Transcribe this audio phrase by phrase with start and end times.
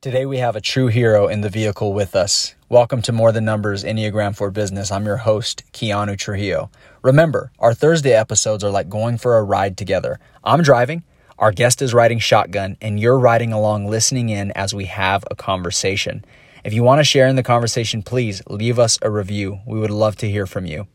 [0.00, 2.54] Today we have a true hero in the vehicle with us.
[2.68, 4.92] Welcome to More Than Numbers Enneagram for Business.
[4.92, 6.70] I'm your host, Keanu Trujillo.
[7.02, 10.20] Remember, our Thursday episodes are like going for a ride together.
[10.44, 11.02] I'm driving,
[11.36, 15.34] our guest is riding shotgun, and you're riding along listening in as we have a
[15.34, 16.24] conversation.
[16.62, 19.58] If you want to share in the conversation, please leave us a review.
[19.66, 20.86] We would love to hear from you.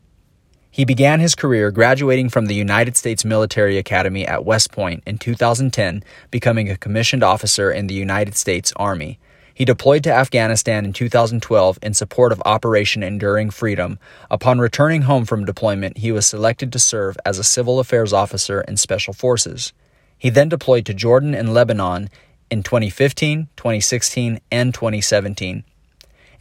[0.74, 5.18] He began his career graduating from the United States Military Academy at West Point in
[5.18, 6.02] 2010,
[6.32, 9.20] becoming a commissioned officer in the United States Army.
[9.54, 14.00] He deployed to Afghanistan in 2012 in support of Operation Enduring Freedom.
[14.32, 18.62] Upon returning home from deployment, he was selected to serve as a civil affairs officer
[18.62, 19.72] in Special Forces.
[20.18, 22.10] He then deployed to Jordan and Lebanon
[22.50, 25.62] in 2015, 2016, and 2017.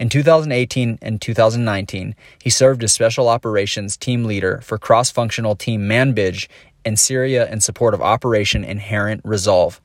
[0.03, 2.13] In 2018 and 2019,
[2.43, 6.49] he served as Special Operations Team Leader for cross functional Team Manbij
[6.83, 9.79] in Syria in support of Operation Inherent Resolve.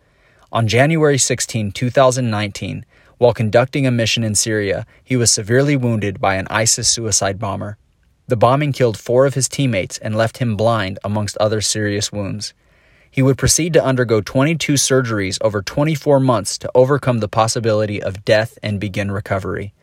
[0.50, 2.84] On January 16, 2019,
[3.18, 7.78] while conducting a mission in Syria, he was severely wounded by an ISIS suicide bomber.
[8.26, 12.54] The bombing killed four of his teammates and left him blind, amongst other serious wounds.
[13.08, 18.24] He would proceed to undergo 22 surgeries over 24 months to overcome the possibility of
[18.24, 19.74] death and begin recovery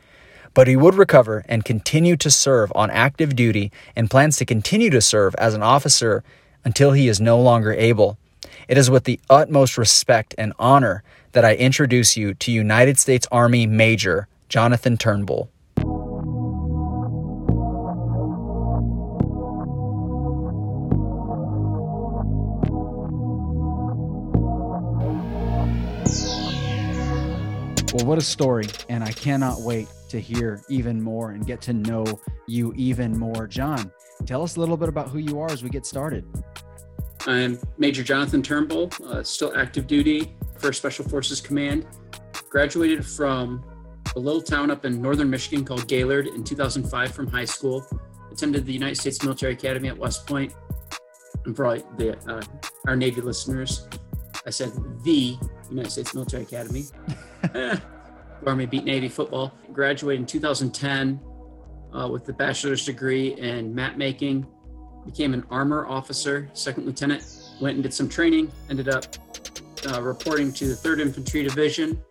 [0.55, 4.89] but he would recover and continue to serve on active duty and plans to continue
[4.89, 6.23] to serve as an officer
[6.63, 8.17] until he is no longer able.
[8.67, 11.03] It is with the utmost respect and honor
[11.33, 15.49] that I introduce you to United States Army Major Jonathan Turnbull.
[28.05, 32.05] What a story, and I cannot wait to hear even more and get to know
[32.47, 33.47] you even more.
[33.47, 33.91] John,
[34.25, 36.25] tell us a little bit about who you are as we get started.
[37.25, 41.87] I'm Major Jonathan Turnbull, uh, still active duty, First Special Forces Command.
[42.49, 43.63] Graduated from
[44.15, 47.85] a little town up in northern Michigan called Gaylord in 2005 from high school.
[48.31, 50.53] Attended the United States Military Academy at West Point.
[51.45, 52.41] And for the, uh,
[52.87, 53.87] our Navy listeners,
[54.45, 54.71] I said
[55.03, 55.37] the
[55.69, 56.85] United States Military Academy.
[58.47, 59.53] Army beat Navy football.
[59.73, 61.19] Graduated in 2010
[61.93, 64.45] uh, with a bachelor's degree in map making.
[65.05, 67.23] Became an armor officer, second lieutenant.
[67.61, 68.51] Went and did some training.
[68.69, 69.05] Ended up
[69.91, 72.01] uh, reporting to the 3rd Infantry Division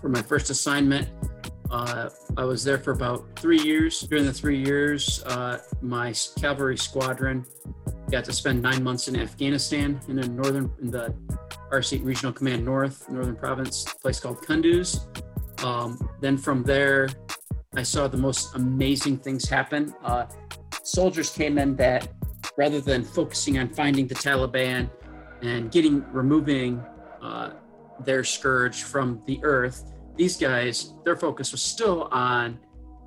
[0.00, 1.08] for my first assignment.
[1.70, 4.00] Uh, I was there for about three years.
[4.00, 7.46] During the three years, uh, my cavalry squadron
[8.10, 11.14] got to spend nine months in Afghanistan in a northern in the
[11.70, 15.06] RC Regional Command North, Northern Province, place called Kunduz.
[15.62, 17.08] Um, then from there,
[17.74, 19.94] I saw the most amazing things happen.
[20.02, 20.26] Uh,
[20.82, 22.08] soldiers came in that
[22.56, 24.90] rather than focusing on finding the Taliban
[25.42, 26.82] and getting removing
[27.22, 27.50] uh,
[28.04, 32.58] their scourge from the earth, these guys, their focus was still on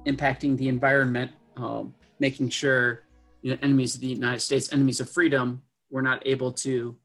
[0.06, 3.04] impacting the environment, um, making sure
[3.42, 6.96] you know, enemies of the United States, enemies of freedom, were not able to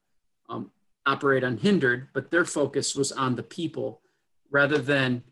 [0.49, 0.71] um,
[1.07, 4.01] operate unhindered, but their focus was on the people
[4.51, 5.23] rather than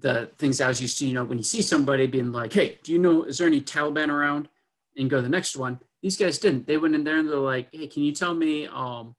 [0.00, 2.78] the things I was used to, you know, when you see somebody being like, hey,
[2.82, 4.48] do you know, is there any Taliban around?
[4.96, 5.78] And go to the next one.
[6.02, 6.66] These guys didn't.
[6.66, 9.14] They went in there and they're like, hey, can you tell me, um,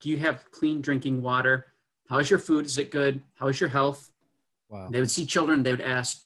[0.00, 1.66] do you have clean drinking water?
[2.08, 2.66] How's your food?
[2.66, 3.22] Is it good?
[3.34, 4.10] How's your health?
[4.68, 4.88] Wow.
[4.90, 6.22] They would see children, they would ask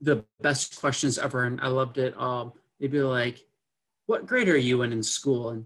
[0.00, 1.44] the best questions ever.
[1.44, 2.18] And I loved it.
[2.18, 3.44] Um, they'd be like,
[4.06, 5.50] what grade are you in in school?
[5.50, 5.64] And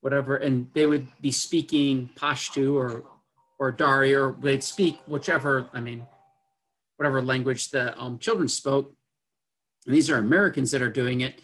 [0.00, 0.36] whatever.
[0.36, 3.04] And they would be speaking Pashto or,
[3.58, 6.06] or Dari, or they'd speak whichever, I mean,
[7.00, 8.92] whatever language the um, children spoke.
[9.86, 11.40] And these are Americans that are doing it.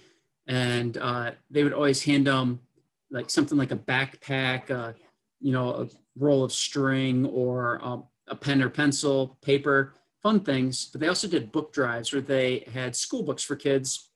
[0.47, 2.61] And uh, they would always hand them
[3.11, 4.93] like something like a backpack, uh,
[5.41, 10.91] you know, a roll of string or um, a pen or pencil, paper, fun things.
[10.93, 14.11] But they also did book drives where they had school books for kids.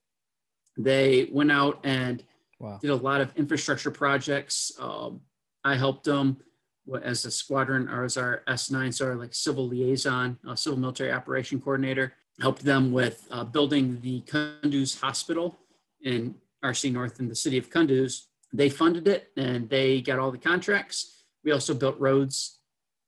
[0.76, 2.22] They went out and
[2.58, 2.78] wow.
[2.82, 4.72] did a lot of infrastructure projects.
[4.78, 5.22] Um,
[5.64, 6.36] I helped them
[7.02, 11.12] as a squadron or as our S9, so our like civil liaison, uh, civil military
[11.12, 15.59] operation coordinator, helped them with uh, building the Kunduz Hospital
[16.03, 16.34] in
[16.65, 18.24] RC North in the city of Kunduz.
[18.53, 21.24] They funded it and they got all the contracts.
[21.44, 22.59] We also built roads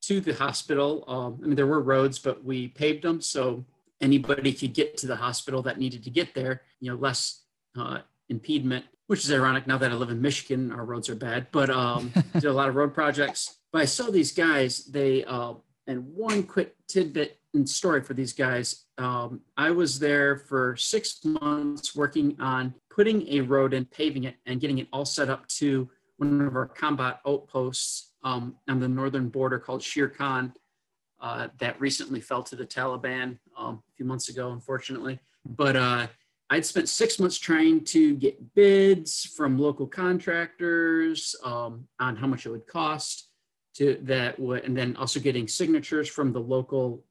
[0.02, 1.04] to the hospital.
[1.08, 3.64] Um, I mean, there were roads, but we paved them so
[4.00, 6.62] anybody could get to the hospital that needed to get there.
[6.80, 7.42] You know, less
[7.76, 7.98] uh,
[8.28, 11.69] impediment which is ironic now that I live in Michigan, our roads are bad, but
[11.69, 13.58] um, did a lot of road projects.
[13.72, 15.54] But I saw these guys, they, uh,
[15.86, 18.84] and one quick tidbit and story for these guys.
[18.98, 24.36] Um, I was there for six months working on putting a road and paving it
[24.46, 25.88] and getting it all set up to
[26.19, 30.52] one of our combat outposts um, on the northern border called Shere Khan.
[31.20, 35.19] uh, that recently fell to the Taliban um, a few months ago, unfortunately.
[35.44, 36.06] But uh,
[36.50, 42.44] I'd spent six months trying to get bids from local contractors um, on how much
[42.44, 43.28] it would cost
[43.74, 47.04] to that, would, and then also getting signatures from the local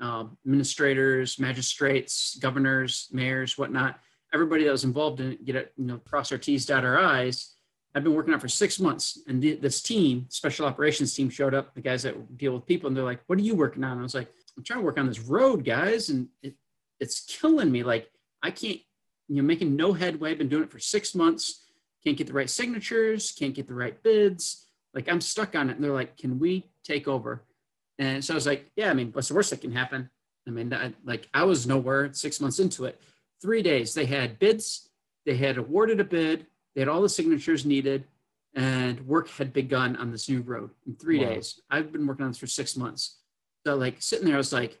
[0.00, 3.98] uh, administrators, magistrates, governors, mayors, whatnot.
[4.32, 6.98] Everybody that was involved in it, get it, you know, cross our T's, dot our
[6.98, 7.54] I's.
[7.94, 11.74] I've been working on for six months, and this team, special operations team, showed up.
[11.74, 14.00] The guys that deal with people, and they're like, "What are you working on?" And
[14.00, 16.54] I was like, "I'm trying to work on this road, guys, and it,
[17.00, 17.82] it's killing me.
[17.82, 18.08] Like,
[18.42, 18.78] I can't,
[19.28, 20.30] you know, making no headway.
[20.30, 21.64] I've been doing it for six months.
[22.04, 23.32] Can't get the right signatures.
[23.32, 24.69] Can't get the right bids.
[24.94, 27.44] Like, I'm stuck on it." And they're like, "Can we take over?"
[27.98, 30.10] And so I was like, "Yeah, I mean, what's the worst that can happen?"
[30.46, 33.00] I mean, I, like, I was nowhere six months into it.
[33.42, 34.88] Three days, they had bids.
[35.26, 38.04] They had awarded a bid they had all the signatures needed,
[38.54, 41.30] and work had begun on this new road in three wow.
[41.30, 41.60] days.
[41.70, 43.18] I've been working on this for six months.
[43.66, 44.78] So, like, sitting there, I was like,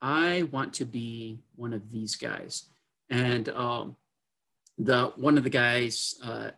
[0.00, 2.66] I want to be one of these guys.
[3.08, 3.96] And um,
[4.78, 6.50] the one of the guys uh,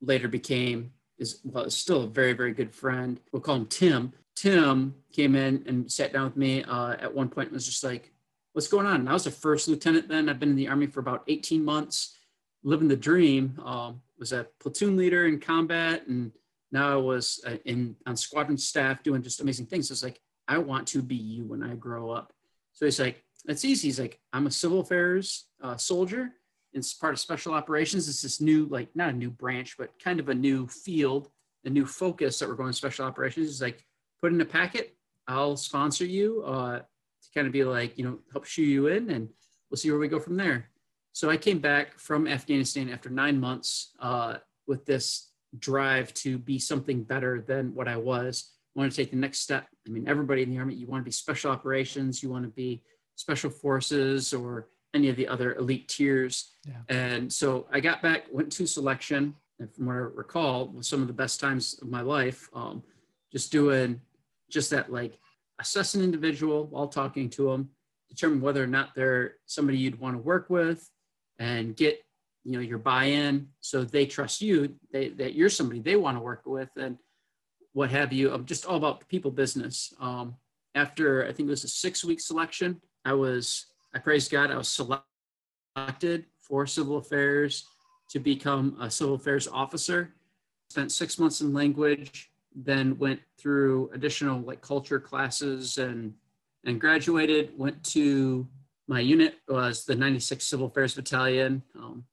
[0.00, 3.20] later became is well, still a very very good friend.
[3.32, 4.12] We'll call him Tim.
[4.34, 7.84] Tim came in and sat down with me uh, at one point and was just
[7.84, 8.12] like,
[8.52, 10.28] "What's going on?" And I was a first lieutenant then.
[10.28, 12.16] I've been in the army for about 18 months
[12.62, 13.58] living the dream.
[13.64, 16.32] Um, was a platoon leader in combat, and
[16.72, 19.88] now I was uh, in on squadron staff doing just amazing things.
[19.88, 22.32] So it's like I want to be you when I grow up.
[22.72, 26.32] So he's like, "That's easy." He's like, "I'm a civil affairs uh, soldier.
[26.76, 28.08] It's part of special operations.
[28.08, 31.30] It's this new, like not a new branch, but kind of a new field,
[31.64, 33.84] a new focus that we're going special operations." He's like,
[34.20, 34.96] "Put in a packet.
[35.26, 39.10] I'll sponsor you uh, to kind of be like, you know, help shoe you in,
[39.10, 39.28] and
[39.70, 40.70] we'll see where we go from there."
[41.12, 44.36] So I came back from Afghanistan after nine months uh,
[44.66, 48.52] with this drive to be something better than what I was.
[48.76, 49.66] I want to take the next step.
[49.86, 52.50] I mean, everybody in the Army, you want to be special operations, you want to
[52.50, 52.82] be
[53.14, 56.52] special forces or any of the other elite tiers.
[56.66, 56.80] Yeah.
[56.88, 61.00] And so I got back, went to selection, and from what I recall, was some
[61.02, 62.48] of the best times of my life.
[62.54, 62.82] Um,
[63.30, 64.00] just doing
[64.50, 65.18] just that, like
[65.60, 67.70] assess an individual while talking to them,
[68.08, 70.90] determine whether or not they're somebody you'd want to work with,
[71.38, 72.02] and get
[72.46, 76.22] you know your buy-in so they trust you they, that you're somebody they want to
[76.22, 76.96] work with and
[77.72, 80.36] what have you i'm just all about people business um,
[80.76, 84.56] after i think it was a six week selection i was i praise god i
[84.56, 87.66] was selected for civil affairs
[88.08, 90.14] to become a civil affairs officer
[90.70, 96.14] spent six months in language then went through additional like culture classes and
[96.64, 98.46] and graduated went to
[98.88, 101.62] my unit was the 96th Civil Affairs Battalion.
[101.76, 102.04] Um,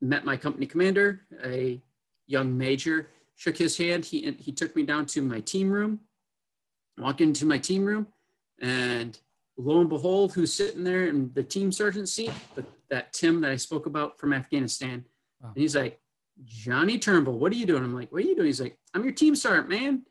[0.00, 1.80] met my company commander, a
[2.26, 4.04] young major, shook his hand.
[4.04, 6.00] He, he took me down to my team room,
[6.98, 8.06] walk into my team room,
[8.60, 9.18] and
[9.58, 12.32] lo and behold, who's sitting there in the team sergeant seat?
[12.54, 15.04] But that Tim that I spoke about from Afghanistan.
[15.40, 15.50] Wow.
[15.54, 16.00] And he's like,
[16.44, 17.82] Johnny Turnbull, what are you doing?
[17.82, 18.46] I'm like, what are you doing?
[18.46, 20.02] He's like, I'm your team sergeant, man.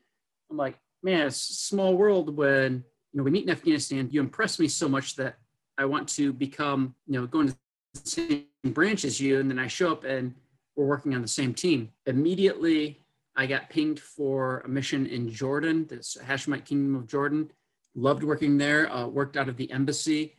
[0.50, 4.08] I'm like, man, it's a small world when you know we meet in Afghanistan.
[4.10, 5.36] You impress me so much that
[5.78, 7.56] I want to become, you know, going to
[7.94, 9.40] the same branch as you.
[9.40, 10.34] And then I show up and
[10.76, 11.90] we're working on the same team.
[12.06, 13.00] Immediately,
[13.36, 17.50] I got pinged for a mission in Jordan, this Hashemite Kingdom of Jordan.
[17.98, 20.36] Loved working there, uh, worked out of the embassy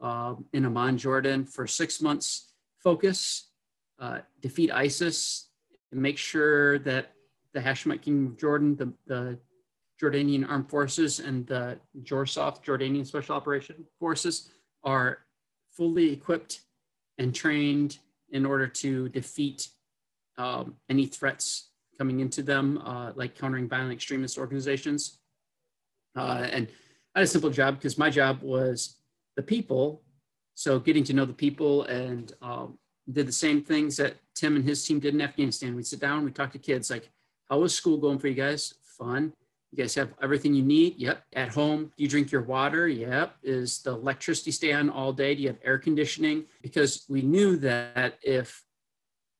[0.00, 2.54] uh, in Amman, Jordan for six months.
[2.82, 3.50] Focus,
[3.98, 5.50] uh, defeat ISIS,
[5.92, 7.12] and make sure that
[7.52, 9.38] the Hashemite Kingdom of Jordan, the, the
[10.00, 14.50] Jordanian Armed Forces, and the JORSOF, Jordanian Special Operation Forces,
[14.82, 15.18] are
[15.70, 16.62] fully equipped
[17.18, 17.98] and trained
[18.30, 19.68] in order to defeat
[20.38, 25.18] um, any threats coming into them, uh, like countering violent extremist organizations.
[26.16, 26.68] Uh, and
[27.14, 28.96] Had a simple job because my job was
[29.36, 30.02] the people.
[30.54, 32.78] So getting to know the people and um,
[33.10, 35.74] did the same things that Tim and his team did in Afghanistan.
[35.74, 37.10] We'd sit down, we talk to kids like,
[37.50, 38.74] how was school going for you guys?
[38.98, 39.32] Fun.
[39.72, 40.98] You guys have everything you need?
[40.98, 41.24] Yep.
[41.34, 42.88] At home, do you drink your water?
[42.88, 43.36] Yep.
[43.42, 45.34] Is the electricity stay on all day?
[45.34, 46.44] Do you have air conditioning?
[46.60, 48.62] Because we knew that if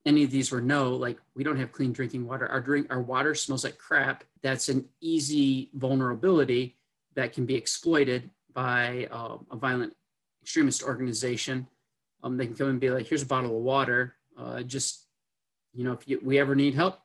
[0.05, 2.49] any of these were no, like we don't have clean drinking water.
[2.49, 4.25] Our drink, our water smells like crap.
[4.43, 6.77] That's an easy vulnerability
[7.15, 9.95] that can be exploited by um, a violent
[10.43, 11.67] extremist organization.
[12.23, 14.17] Um, they can come and be like, "Here's a bottle of water.
[14.39, 15.07] Uh, just,
[15.73, 17.01] you know, if you, we ever need help,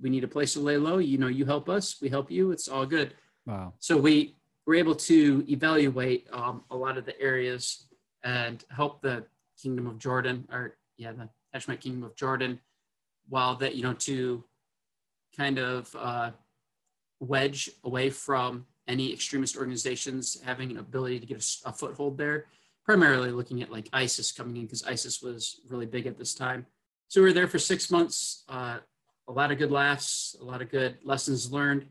[0.00, 0.98] we need a place to lay low.
[0.98, 2.50] You know, you help us, we help you.
[2.50, 3.14] It's all good.
[3.46, 3.74] Wow.
[3.78, 7.86] So we were able to evaluate um, a lot of the areas
[8.24, 9.24] and help the
[9.60, 12.60] Kingdom of Jordan, or yeah, the Hashemite Kingdom of Jordan,
[13.28, 14.44] while that you know to
[15.36, 16.30] kind of uh,
[17.20, 22.46] wedge away from any extremist organizations having an ability to get a, a foothold there.
[22.84, 26.66] Primarily looking at like ISIS coming in because ISIS was really big at this time.
[27.08, 28.44] So we were there for six months.
[28.48, 28.78] Uh,
[29.28, 31.86] a lot of good laughs, a lot of good lessons learned.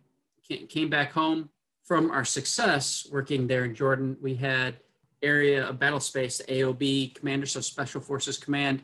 [0.67, 1.49] Came back home
[1.83, 4.17] from our success working there in Jordan.
[4.21, 4.75] We had
[5.23, 8.81] area of battle space, AOB, Commanders of Special Forces Command,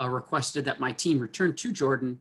[0.00, 2.20] uh, requested that my team return to Jordan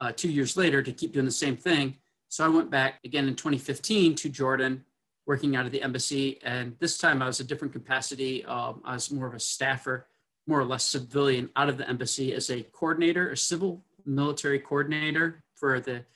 [0.00, 1.96] uh, two years later to keep doing the same thing.
[2.32, 4.86] So I went back again in 2015 to Jordan,
[5.26, 6.40] working out of the embassy.
[6.42, 8.42] And this time I was a different capacity.
[8.46, 10.06] Um, I was more of a staffer,
[10.46, 15.44] more or less civilian out of the embassy as a coordinator, a civil military coordinator
[15.56, 16.06] for the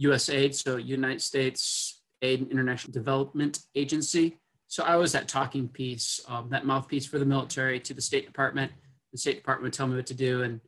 [0.00, 4.38] USAID, so United States Aid and International Development Agency.
[4.68, 8.24] So I was that talking piece, um, that mouthpiece for the military to the State
[8.24, 8.72] Department.
[9.12, 10.62] The State Department would tell me what to do, and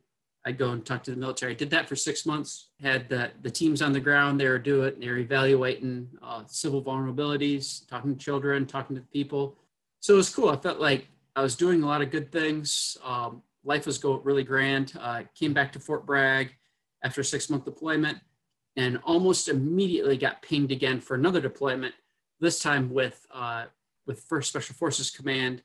[0.45, 1.51] I'd go and talk to the military.
[1.51, 2.69] I did that for six months.
[2.79, 4.95] Had the, the teams on the ground there do it.
[4.95, 9.57] And they're evaluating uh, civil vulnerabilities, talking to children, talking to people.
[9.99, 10.49] So it was cool.
[10.49, 12.97] I felt like I was doing a lot of good things.
[13.03, 14.93] Um, life was going really grand.
[14.99, 16.55] Uh, came back to Fort Bragg
[17.03, 18.17] after a six month deployment
[18.77, 21.93] and almost immediately got pinged again for another deployment.
[22.39, 23.65] This time with uh,
[24.07, 25.61] with First Special Forces Command.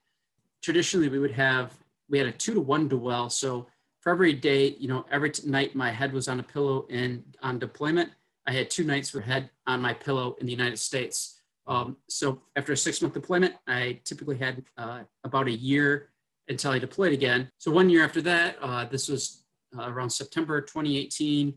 [0.63, 1.73] Traditionally, we would have
[2.09, 3.31] we had a two to one duel.
[3.31, 3.67] So
[4.07, 7.59] for every day, you know, every night my head was on a pillow and on
[7.59, 8.09] deployment,
[8.47, 11.41] I had two nights with head on my pillow in the United States.
[11.67, 16.11] Um, so after a six month deployment, I typically had uh, about a year
[16.47, 17.51] until I deployed again.
[17.59, 19.43] So one year after that, uh, this was
[19.77, 21.53] uh, around September 2018,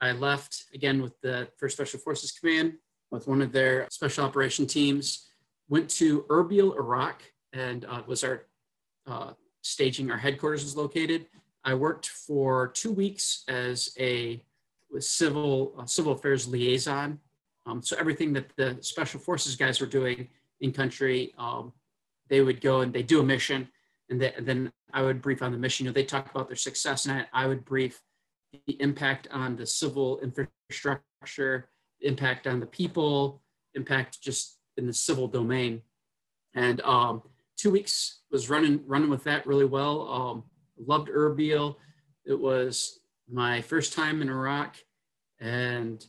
[0.00, 2.72] I left again with the First Special Forces Command
[3.10, 5.28] with one of their special operation teams,
[5.68, 7.22] went to Erbil, Iraq,
[7.52, 8.46] and uh, was our
[9.06, 9.32] uh,
[9.62, 11.26] staging, our headquarters was located.
[11.64, 14.42] I worked for two weeks as a
[14.98, 17.18] civil uh, civil affairs liaison.
[17.66, 20.28] Um, so everything that the special forces guys were doing
[20.60, 21.72] in country, um,
[22.28, 23.68] they would go and they do a mission,
[24.10, 25.84] and, they, and, then I would brief on the mission.
[25.84, 28.02] You know, they talk about their success, and I, I would brief
[28.66, 31.68] the impact on the civil infrastructure,
[32.00, 33.40] impact on the people,
[33.74, 35.82] impact just in the civil domain.
[36.54, 37.22] And um,
[37.56, 40.44] two weeks was running running with that really well.
[40.86, 41.76] Loved Erbil.
[42.24, 44.76] It was my first time in Iraq,
[45.40, 46.04] and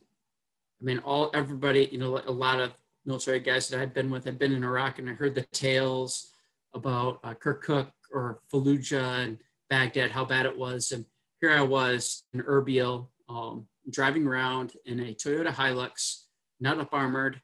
[0.81, 2.73] I mean, all everybody, you know, a lot of
[3.05, 6.33] military guys that I'd been with had been in Iraq, and I heard the tales
[6.73, 9.37] about uh, Kirkuk or Fallujah and
[9.69, 11.05] Baghdad, how bad it was, and
[11.41, 16.23] here I was in Erbil, um, driving around in a Toyota Hilux,
[16.59, 17.41] not up armored.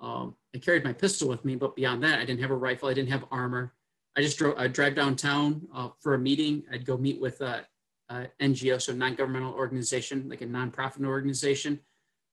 [0.00, 2.88] Um, I carried my pistol with me, but beyond that, I didn't have a rifle.
[2.88, 3.72] I didn't have armor.
[4.16, 6.64] I just drove, I'd drive downtown uh, for a meeting.
[6.70, 7.64] I'd go meet with a,
[8.10, 11.80] a NGO, so non-governmental organization, like a nonprofit organization.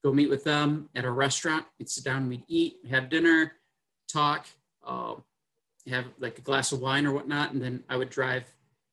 [0.04, 1.66] Go meet with them at a restaurant.
[1.78, 3.54] We'd sit down, we'd eat, have dinner,
[4.08, 4.48] talk,
[4.86, 5.16] uh,
[5.88, 8.44] have like a glass of wine or whatnot, and then I would drive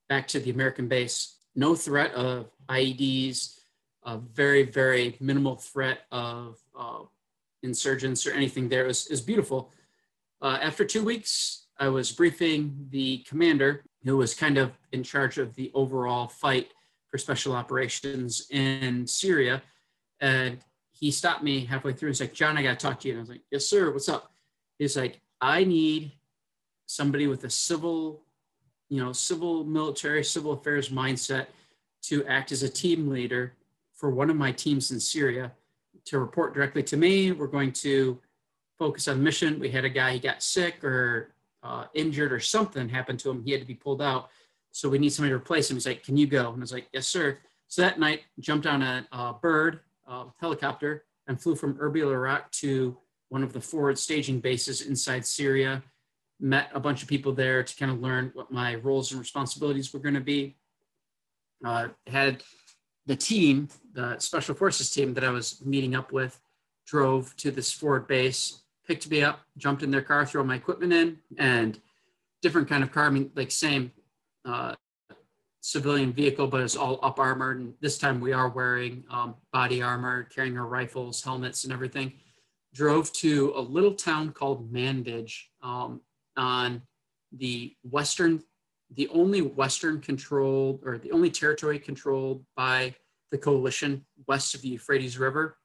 [0.09, 1.37] back to the American base.
[1.55, 3.59] No threat of IEDs,
[4.05, 7.01] a very, very minimal threat of uh,
[7.63, 8.85] insurgents or anything there.
[8.85, 9.73] It was, was beautiful.
[10.41, 15.39] Uh, after two weeks, I was briefing the commander who was kind of in charge
[15.39, 16.73] of the overall fight
[17.09, 19.63] for special operations in Syria.
[20.21, 20.59] And
[20.93, 22.11] he stopped me halfway through.
[22.11, 23.15] He's like, John, I got to talk to you.
[23.15, 23.91] And I was like, Yes, sir.
[23.91, 24.33] What's up?
[24.79, 26.13] He's like, I need
[26.87, 28.23] somebody with a civil,
[28.89, 31.47] you know, civil military, civil affairs mindset
[32.03, 33.55] to act as a team leader
[33.93, 35.53] for one of my teams in Syria
[36.05, 37.33] to report directly to me.
[37.33, 38.19] We're going to
[38.79, 39.59] focus on mission.
[39.59, 43.43] We had a guy, he got sick or uh, injured or something happened to him.
[43.43, 44.31] He had to be pulled out.
[44.73, 45.77] So we need somebody to replace him.
[45.77, 46.49] He's like, Can you go?
[46.49, 47.39] And I was like, Yes, sir.
[47.69, 49.81] So that night, jumped on a, a bird
[50.41, 52.97] helicopter and flew from Erbil, Iraq to
[53.29, 55.83] one of the forward staging bases inside Syria.
[56.39, 59.93] Met a bunch of people there to kind of learn what my roles and responsibilities
[59.93, 60.57] were going to be.
[61.65, 62.43] Uh, had
[63.07, 66.39] the team, the special forces team that I was meeting up with,
[66.87, 70.93] drove to this forward base picked me up, jumped in their car, throw my equipment
[70.93, 71.81] in, and
[72.43, 73.07] different kind of car.
[73.07, 73.93] I mean, like same
[74.45, 74.75] uh,
[75.61, 77.59] civilian vehicle, but it's all up armored.
[77.59, 82.13] And this time we are wearing um, body armor, carrying our rifles, helmets, and everything.
[82.73, 86.01] Drove to a little town called Manbij um,
[86.37, 86.83] on
[87.33, 88.43] the western,
[88.95, 92.95] the only western controlled or the only territory controlled by
[93.33, 95.57] the coalition west of the Euphrates River.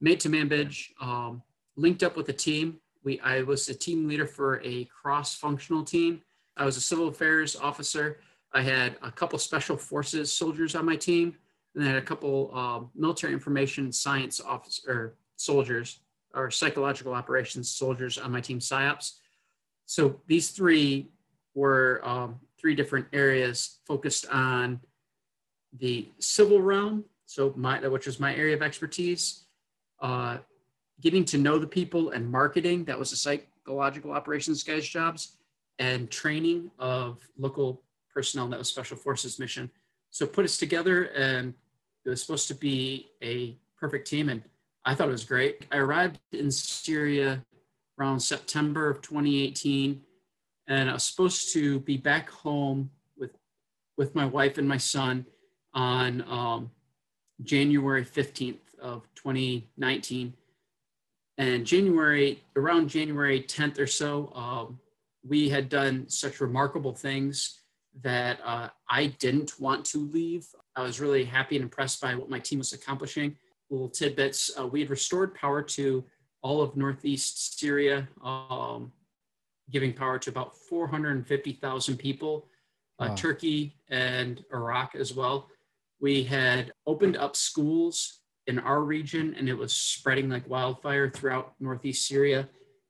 [0.00, 0.86] Made to Manbij.
[1.00, 1.42] Um,
[1.76, 2.78] linked up with a team.
[3.02, 6.22] We, I was a team leader for a cross-functional team.
[6.56, 8.18] I was a civil affairs officer.
[8.52, 11.36] I had a couple special forces soldiers on my team,
[11.74, 16.00] and I had a couple uh, military information science officer or soldiers
[16.34, 19.12] or psychological operations soldiers on my team PSYOPs.
[19.86, 21.08] So these three
[21.54, 24.80] were um, three different areas focused on
[25.78, 29.44] the civil realm, so my which was my area of expertise.
[30.00, 30.38] Uh,
[31.00, 35.36] getting to know the people and marketing that was the psychological operations guys' jobs,
[35.78, 37.82] and training of local
[38.12, 39.70] personnel that was Special Forces mission.
[40.10, 41.52] So put us together, and
[42.04, 44.42] it was supposed to be a perfect team, and
[44.84, 45.66] I thought it was great.
[45.72, 47.44] I arrived in Syria
[47.98, 50.00] around September of 2018,
[50.68, 53.32] and I was supposed to be back home with
[53.96, 55.26] with my wife and my son
[55.72, 56.70] on um,
[57.42, 60.34] January 15th of 2019.
[61.38, 64.78] And January, around January 10th or so, um,
[65.26, 67.60] we had done such remarkable things
[68.02, 70.46] that uh, I didn't want to leave.
[70.76, 73.36] I was really happy and impressed by what my team was accomplishing.
[73.70, 76.04] Little tidbits uh, we had restored power to
[76.42, 78.92] all of Northeast Syria, um,
[79.70, 82.48] giving power to about 450,000 people,
[83.00, 83.14] uh, wow.
[83.14, 85.48] Turkey and Iraq as well.
[86.00, 91.54] We had opened up schools in our region and it was spreading like wildfire throughout
[91.60, 92.48] Northeast Syria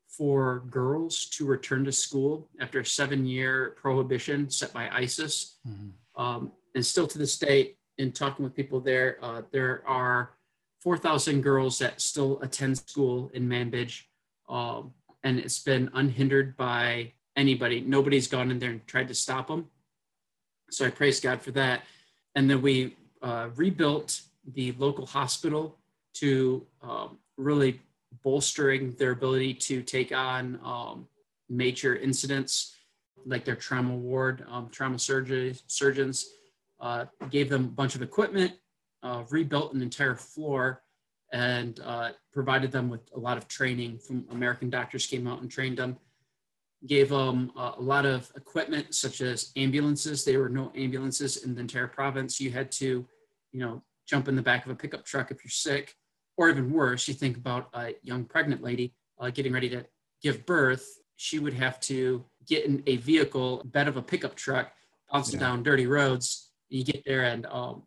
[0.09, 5.59] for girls to return to school after a seven year prohibition set by ISIS.
[5.67, 6.23] Mm-hmm.
[6.23, 10.31] Um, and still to this day, in talking with people there, uh, there are
[10.81, 14.03] 4,000 girls that still attend school in Manbij.
[14.49, 14.93] Um,
[15.23, 17.81] and it's been unhindered by anybody.
[17.81, 19.67] Nobody's gone in there and tried to stop them.
[20.71, 21.83] So I praise God for that.
[22.35, 24.21] And then we uh, rebuilt
[24.53, 25.79] the local hospital
[26.15, 27.81] to um, really
[28.23, 31.07] bolstering their ability to take on um,
[31.49, 32.77] major incidents
[33.27, 36.27] like their trauma ward, um, trauma surgery, surgeons,
[36.81, 38.53] uh, gave them a bunch of equipment,
[39.03, 40.83] uh, rebuilt an entire floor,
[41.33, 45.51] and uh, provided them with a lot of training from American doctors came out and
[45.51, 45.97] trained them.
[46.87, 50.23] Gave them a lot of equipment such as ambulances.
[50.23, 52.41] There were no ambulances in the entire province.
[52.41, 53.07] You had to,
[53.53, 55.95] you know, jump in the back of a pickup truck if you're sick
[56.37, 59.85] or even worse, you think about a young pregnant lady uh, getting ready to
[60.23, 60.87] give birth,
[61.17, 64.73] she would have to get in a vehicle, bed of a pickup truck,
[65.13, 65.47] bouncing yeah.
[65.47, 66.51] down dirty roads.
[66.69, 67.85] You get there and um,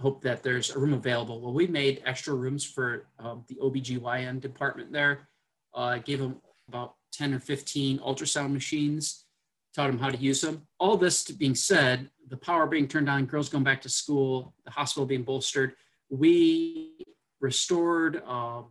[0.00, 1.40] hope that there's a room available.
[1.40, 5.28] Well, we made extra rooms for um, the OBGYN department there.
[5.74, 9.26] Uh, gave them about 10 or 15 ultrasound machines,
[9.74, 10.66] taught them how to use them.
[10.78, 14.70] All this being said, the power being turned on, girls going back to school, the
[14.70, 15.74] hospital being bolstered,
[16.08, 17.04] we
[17.40, 18.62] restored uh,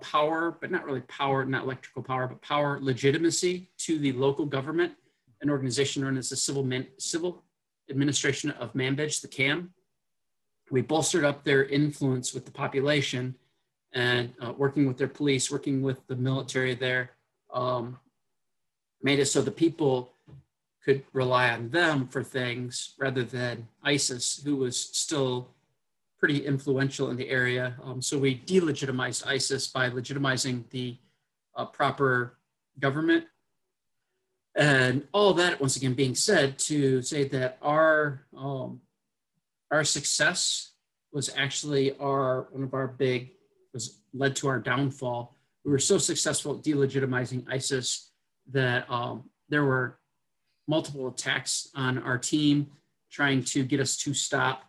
[0.00, 4.92] power, but not really power, not electrical power, but power legitimacy to the local government,
[5.42, 7.44] an organization known as the Civil, Man- Civil
[7.90, 9.72] Administration of Manbij, the CAM.
[10.70, 13.36] We bolstered up their influence with the population
[13.92, 17.12] and uh, working with their police, working with the military there,
[17.52, 17.98] um,
[19.02, 20.15] made it so the people
[20.86, 25.50] could rely on them for things rather than ISIS, who was still
[26.16, 27.74] pretty influential in the area.
[27.82, 30.96] Um, so we delegitimized ISIS by legitimizing the
[31.56, 32.38] uh, proper
[32.78, 33.24] government.
[34.54, 38.80] And all that, once again, being said, to say that our um,
[39.70, 40.72] our success
[41.12, 43.32] was actually our one of our big
[43.74, 45.34] was led to our downfall.
[45.64, 48.12] We were so successful at delegitimizing ISIS
[48.52, 49.98] that um, there were
[50.68, 52.68] multiple attacks on our team
[53.10, 54.64] trying to get us to stop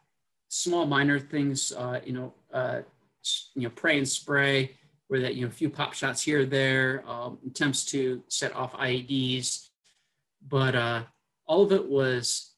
[0.47, 2.81] small minor things, uh, you know, uh,
[3.55, 4.71] you know, pray and spray,
[5.07, 8.55] where that you know a few pop shots here or there, um, attempts to set
[8.55, 9.69] off IEDs,
[10.47, 11.03] but uh,
[11.45, 12.53] all of it was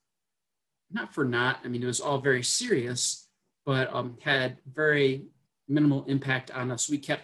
[0.92, 1.60] not for naught.
[1.64, 3.28] I mean, it was all very serious,
[3.66, 5.26] but um, had very
[5.68, 6.90] minimal impact on us.
[6.90, 7.24] We kept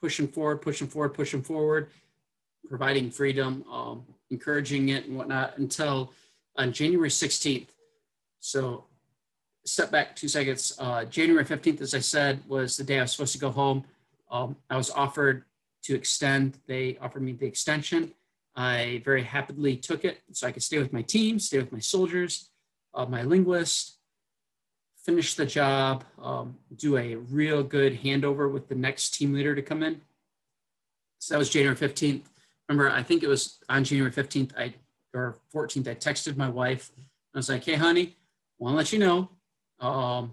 [0.00, 1.90] pushing forward, pushing forward, pushing forward,
[2.68, 6.12] providing freedom, um, encouraging it, and whatnot until
[6.56, 7.68] on January 16th.
[8.40, 8.84] So
[9.64, 10.74] step back two seconds.
[10.78, 13.84] Uh, January 15th, as I said, was the day I was supposed to go home.
[14.30, 15.44] Um, I was offered
[15.84, 16.58] to extend.
[16.66, 18.12] They offered me the extension.
[18.56, 21.78] I very happily took it so I could stay with my team, stay with my
[21.78, 22.50] soldiers,
[22.92, 23.98] uh, my linguist,
[25.04, 29.62] finish the job, um, do a real good handover with the next team leader to
[29.62, 30.00] come in.
[31.20, 32.24] So that was January 15th.
[32.68, 34.74] Remember, I think it was on January 15th I,
[35.14, 36.90] or 14th, I texted my wife.
[37.34, 38.16] I was like, hey, honey,
[38.58, 39.30] want to let you know
[39.80, 40.32] um,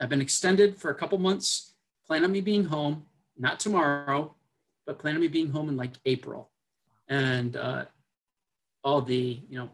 [0.00, 1.74] I've been extended for a couple months.
[2.06, 3.06] Plan on me being home,
[3.38, 4.34] not tomorrow,
[4.86, 6.50] but plan on me being home in like April.
[7.08, 7.86] And uh,
[8.82, 9.70] all the, you know,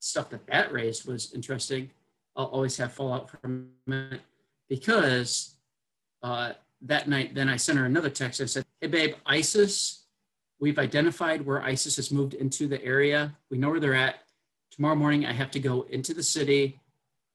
[0.00, 1.90] stuff that that raised was interesting.
[2.36, 4.20] I'll always have fallout from it
[4.68, 5.56] because
[6.22, 8.40] uh, that night, then I sent her another text.
[8.40, 10.03] I said, Hey, babe, ISIS,
[10.64, 13.36] we've identified where ISIS has moved into the area.
[13.50, 14.20] We know where they're at.
[14.70, 16.80] Tomorrow morning, I have to go into the city.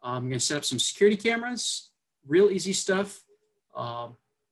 [0.01, 1.91] I'm going to set up some security cameras,
[2.27, 3.21] real easy stuff.
[3.75, 4.07] Uh,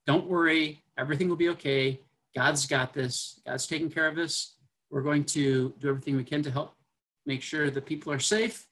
[0.06, 2.02] don't worry, everything will be okay.
[2.36, 3.42] God's got this.
[3.48, 4.58] God's taking care of this.
[4.92, 6.76] We're going to do everything we can to help
[7.26, 8.68] make sure the people are safe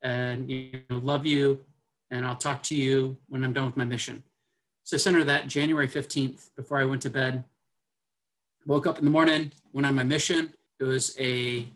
[0.00, 1.60] and you know, love you.
[2.10, 4.22] And I'll talk to you when I'm done with my mission.
[4.84, 7.44] So I sent her that January 15th before I went to bed.
[8.66, 10.52] Woke up in the morning, went on my mission.
[10.78, 11.66] It was a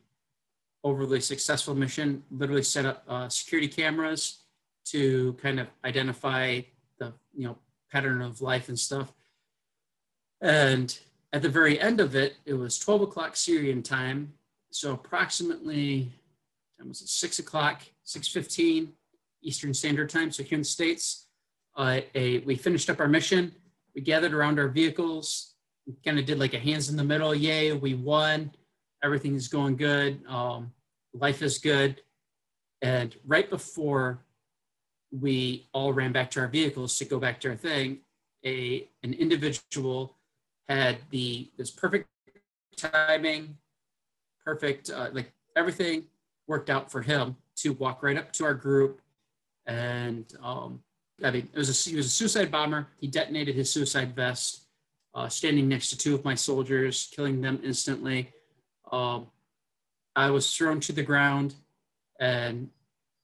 [0.85, 2.22] overly successful mission.
[2.31, 4.42] Literally set up uh, security cameras
[4.87, 6.61] to kind of identify
[6.99, 7.59] the you know
[7.90, 9.12] pattern of life and stuff.
[10.40, 10.96] And
[11.33, 14.33] at the very end of it, it was 12 o'clock Syrian time.
[14.70, 16.12] So approximately,
[16.79, 18.88] time was it six o'clock, 6.15
[19.42, 20.31] Eastern Standard Time.
[20.31, 21.27] So here in the States,
[21.77, 23.53] uh, a, we finished up our mission.
[23.94, 25.55] We gathered around our vehicles,
[26.05, 27.35] kind of did like a hands in the middle.
[27.35, 28.51] Yay, we won.
[29.03, 30.25] Everything is going good.
[30.27, 30.72] Um,
[31.14, 32.01] life is good.
[32.83, 34.20] And right before
[35.11, 38.01] we all ran back to our vehicles to go back to our thing,
[38.44, 40.16] a an individual
[40.68, 42.09] had the this perfect
[42.77, 43.57] timing,
[44.44, 46.05] perfect uh, like everything
[46.46, 49.01] worked out for him to walk right up to our group,
[49.66, 50.83] and um,
[51.25, 52.88] I mean it was a he was a suicide bomber.
[53.01, 54.65] He detonated his suicide vest,
[55.16, 58.31] uh, standing next to two of my soldiers, killing them instantly.
[58.92, 59.29] Um,
[60.14, 61.55] I was thrown to the ground
[62.20, 62.68] and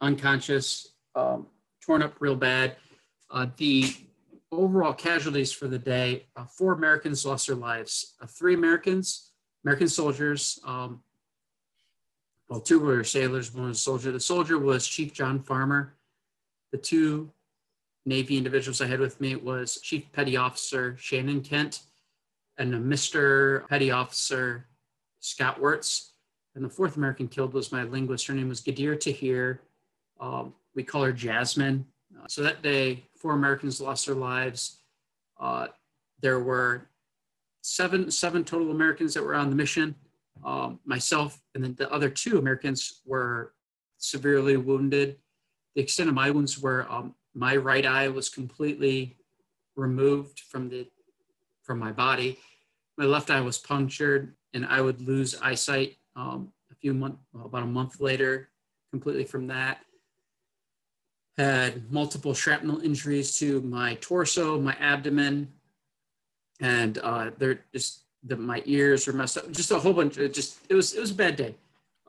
[0.00, 1.46] unconscious, um,
[1.84, 2.76] torn up real bad.
[3.30, 3.94] Uh, the
[4.50, 8.14] overall casualties for the day, uh, four Americans lost their lives.
[8.22, 11.02] Uh, three Americans, American soldiers, um,
[12.48, 14.12] well, two were sailors, one was a soldier.
[14.12, 15.94] The soldier was Chief John Farmer.
[16.72, 17.32] The two
[18.04, 21.82] Navy individuals I had with me was Chief Petty Officer Shannon Kent
[22.58, 23.68] and Mr.
[23.68, 24.66] Petty Officer
[25.20, 26.12] Scott Wirtz.
[26.54, 28.26] And the fourth American killed was my linguist.
[28.26, 29.58] Her name was Ghadir Taher.
[30.20, 31.86] Um, we call her Jasmine.
[32.16, 34.78] Uh, so that day, four Americans lost their lives.
[35.40, 35.68] Uh,
[36.20, 36.88] there were
[37.62, 39.94] seven seven total Americans that were on the mission.
[40.44, 43.54] Um, myself and then the other two Americans were
[43.98, 45.16] severely wounded.
[45.74, 49.16] The extent of my wounds were um, my right eye was completely
[49.76, 50.86] removed from the
[51.62, 52.38] from my body.
[52.98, 57.46] My left eye was punctured, and I would lose eyesight um, a few months, well,
[57.46, 58.50] about a month later,
[58.90, 59.78] completely from that
[61.38, 65.50] had multiple shrapnel injuries to my torso, my abdomen,
[66.60, 69.50] and uh, they're just the, my ears were messed up.
[69.50, 70.16] Just a whole bunch.
[70.18, 71.54] Of, just it was it was a bad day.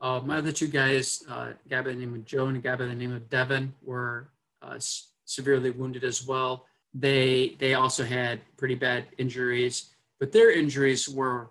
[0.00, 2.60] Uh, my other two guys, uh, a guy by the name of Joe and a
[2.60, 4.28] guy by the name of Devin, were
[4.60, 4.78] uh,
[5.24, 6.66] severely wounded as well.
[6.92, 11.50] They they also had pretty bad injuries, but their injuries were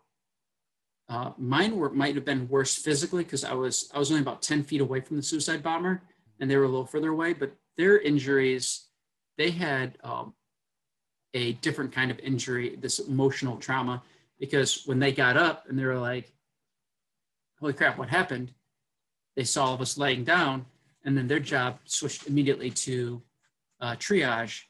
[1.10, 4.42] uh, mine were might have been worse physically because I was I was only about
[4.42, 6.02] ten feet away from the suicide bomber,
[6.40, 7.34] and they were a little further away.
[7.34, 8.88] But their injuries,
[9.38, 10.34] they had um,
[11.34, 14.02] a different kind of injury, this emotional trauma,
[14.40, 16.32] because when they got up and they were like,
[17.60, 18.54] holy crap, what happened?
[19.36, 20.66] They saw all of us laying down,
[21.04, 23.22] and then their job switched immediately to
[23.84, 24.64] uh, triage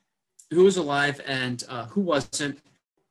[0.49, 2.59] who was alive and uh, who wasn't.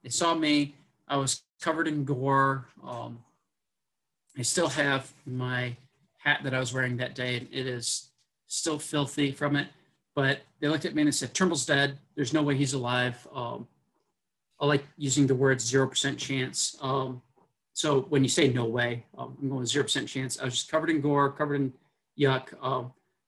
[0.02, 0.74] They saw me.
[1.06, 2.66] I was covered in gore.
[2.84, 3.20] Um,
[4.36, 5.76] I still have my
[6.18, 8.10] hat that I was wearing that day, and it is
[8.46, 9.68] still filthy from it.
[10.14, 11.98] But they looked at me and said, Turnbull's dead.
[12.16, 13.26] There's no way he's alive.
[13.34, 13.66] Um,
[14.60, 16.76] I like using the word 0% chance.
[16.80, 17.22] Um,
[17.72, 20.38] so when you say no way, um, I'm going 0% chance.
[20.40, 21.72] I was just covered in gore, covered in
[22.18, 22.52] yuck.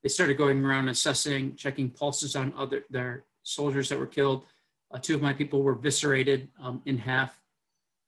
[0.04, 4.44] They started going around assessing, checking pulses on other their soldiers that were killed.
[4.92, 7.40] Uh, two of my people were eviscerated um, in half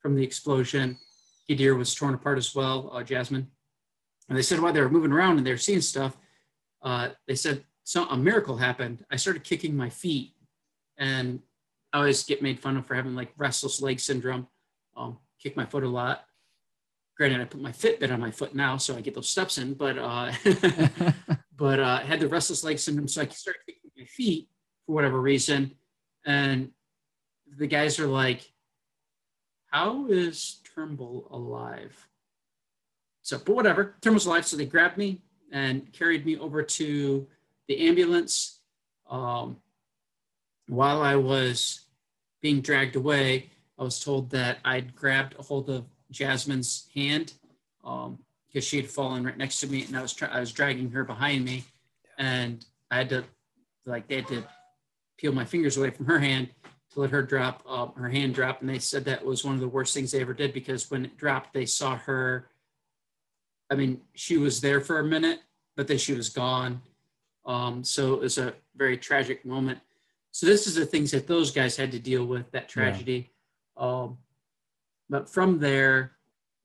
[0.01, 0.99] from the explosion.
[1.49, 3.51] Ghadir was torn apart as well, uh, Jasmine.
[4.29, 6.19] And they said while they were moving around and they were seeing stuff,
[6.83, 9.07] uh, they said so a miracle happened.
[9.11, 10.33] I started kicking my feet,
[10.99, 11.41] and
[11.95, 14.49] I always get made fun of for having like restless leg syndrome.
[14.97, 16.27] Um, kick my foot a lot.
[17.17, 19.73] Granted, I put my Fitbit on my foot now, so I get those steps in.
[19.73, 20.33] But uh,
[21.57, 24.49] but uh, had the restless leg syndrome, so I started kicking my feet
[24.85, 25.73] for whatever reason.
[26.25, 26.71] And
[27.57, 28.53] the guys are like,
[29.71, 32.09] "How is Turnbull alive?"
[33.23, 33.97] So, but whatever.
[34.01, 37.27] Turnbull's alive, so they grabbed me and carried me over to
[37.69, 38.61] the ambulance.
[39.09, 39.59] Um,
[40.69, 41.87] while I was
[42.43, 47.35] being dragged away, I was told that I'd grabbed a hold of Jasmine's hand
[47.85, 48.19] um,
[48.57, 51.05] because she had fallen right next to me, and I was I was dragging her
[51.05, 51.65] behind me,
[52.17, 53.25] and I had to
[53.85, 54.45] like they had to
[55.19, 56.49] peel my fingers away from her hand
[56.95, 59.61] to let her drop um, her hand drop, and they said that was one of
[59.61, 62.49] the worst things they ever did because when it dropped, they saw her.
[63.71, 65.41] I mean, she was there for a minute,
[65.77, 66.81] but then she was gone.
[67.45, 69.81] Um, so it was a very tragic moment.
[70.31, 73.33] So this is the things that those guys had to deal with that tragedy.
[73.77, 73.87] Yeah.
[73.87, 74.19] Um,
[75.11, 76.16] but from there,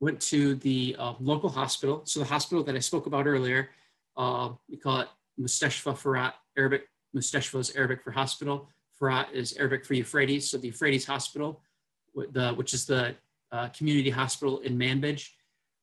[0.01, 2.01] went to the uh, local hospital.
[2.05, 3.69] So the hospital that I spoke about earlier,
[4.17, 5.07] uh, we call it
[5.39, 6.33] Mustashfa Farat.
[6.57, 8.67] Arabic Mustashfa is Arabic for hospital.
[8.99, 10.49] Farat is Arabic for Euphrates.
[10.49, 11.61] So the Euphrates Hospital,
[12.15, 13.15] the, which is the
[13.51, 15.27] uh, community hospital in Manbij,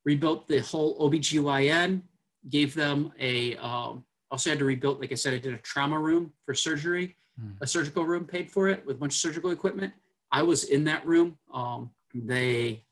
[0.04, 2.02] rebuilt the whole OBGYN,
[2.50, 5.98] gave them a, um, also had to rebuild, like I said, I did a trauma
[5.98, 7.54] room for surgery, mm.
[7.60, 9.92] a surgical room paid for it with a bunch of surgical equipment.
[10.32, 11.38] I was in that room.
[11.52, 12.84] Um, they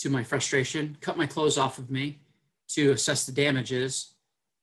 [0.00, 2.20] to my frustration, cut my clothes off of me
[2.68, 4.14] to assess the damages.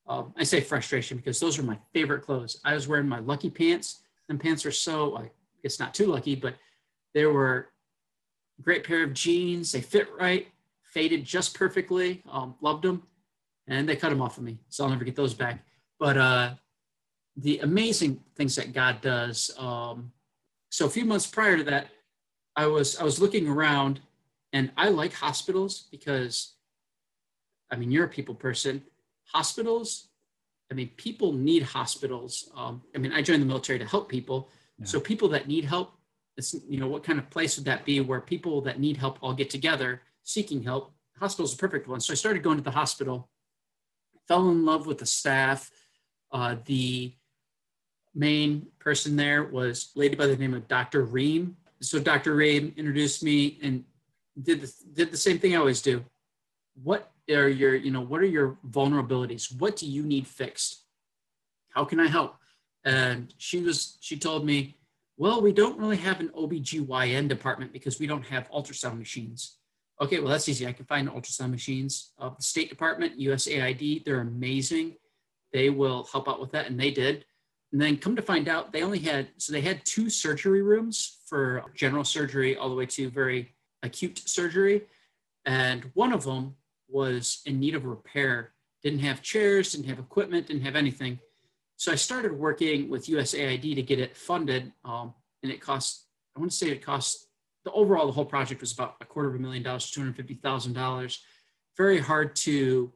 [0.06, 2.60] Um, I say frustration because those are my favorite clothes.
[2.64, 4.02] I was wearing my lucky pants.
[4.28, 5.30] And pants are so, I
[5.62, 6.54] guess not too lucky, but
[7.14, 7.68] they were
[8.58, 9.72] a great pair of jeans.
[9.72, 10.48] They fit right,
[10.82, 12.22] faded just perfectly.
[12.30, 13.04] Um, loved them.
[13.68, 14.58] And they cut them off of me.
[14.68, 15.64] So I'll never get those back.
[15.98, 16.54] But uh,
[17.36, 19.50] the amazing things that God does.
[19.58, 20.12] Um,
[20.70, 21.88] so a few months prior to that,
[22.56, 24.00] I was I was looking around
[24.52, 26.54] and I like hospitals because,
[27.70, 28.82] I mean, you're a people person.
[29.32, 30.08] Hospitals,
[30.70, 32.50] I mean, people need hospitals.
[32.56, 34.48] Um, I mean, I joined the military to help people.
[34.78, 34.86] Yeah.
[34.86, 35.92] So people that need help,
[36.36, 39.18] it's, you know, what kind of place would that be where people that need help
[39.22, 40.92] all get together seeking help?
[41.18, 42.00] Hospital's a perfect one.
[42.00, 43.28] So I started going to the hospital,
[44.28, 45.70] fell in love with the staff.
[46.30, 47.12] Uh, the
[48.14, 51.02] main person there was a lady by the name of Dr.
[51.04, 51.56] Ream.
[51.80, 52.34] So Dr.
[52.34, 53.84] Ream introduced me and
[54.42, 56.04] did the, did the same thing I always do.
[56.82, 59.52] What are your, you know, what are your vulnerabilities?
[59.58, 60.84] What do you need fixed?
[61.70, 62.36] How can I help?
[62.84, 64.76] And she was, she told me,
[65.16, 69.58] well, we don't really have an OBGYN department because we don't have ultrasound machines.
[70.00, 70.66] Okay, well, that's easy.
[70.66, 72.12] I can find ultrasound machines.
[72.20, 74.94] Uh, the State Department, USAID, they're amazing.
[75.52, 77.24] They will help out with that, and they did.
[77.72, 81.18] And then come to find out, they only had, so they had two surgery rooms
[81.26, 84.82] for general surgery all the way to very acute surgery,
[85.44, 86.54] and one of them
[86.88, 88.52] was in need of repair.
[88.82, 91.18] Didn't have chairs, didn't have equipment, didn't have anything.
[91.76, 96.06] So I started working with USAID to get it funded, um, and it cost.
[96.36, 97.28] I want to say it cost
[97.64, 100.16] the overall the whole project was about a quarter of a million dollars, two hundred
[100.16, 101.22] fifty thousand dollars.
[101.76, 102.92] Very hard to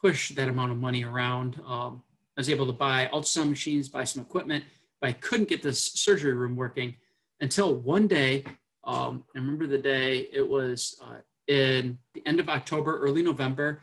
[0.00, 1.60] push that amount of money around.
[1.66, 2.02] Um,
[2.36, 4.64] I was able to buy ultrasound machines, buy some equipment,
[5.00, 6.94] but I couldn't get this surgery room working
[7.40, 8.44] until one day
[8.88, 13.82] um, I remember the day it was uh, in the end of October, early November.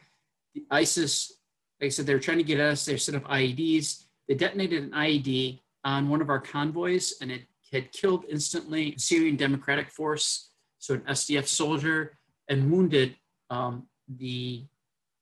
[0.56, 1.32] The ISIS,
[1.80, 2.84] like I said, they were trying to get us.
[2.86, 4.06] They set up IEDs.
[4.28, 9.00] They detonated an IED on one of our convoys, and it had killed instantly a
[9.00, 12.18] Syrian Democratic Force, so an SDF soldier,
[12.50, 13.16] and wounded
[13.52, 13.86] um,
[14.18, 14.66] the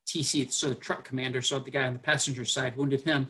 [0.08, 3.28] TC, so the truck commander, so the guy on the passenger side, wounded him.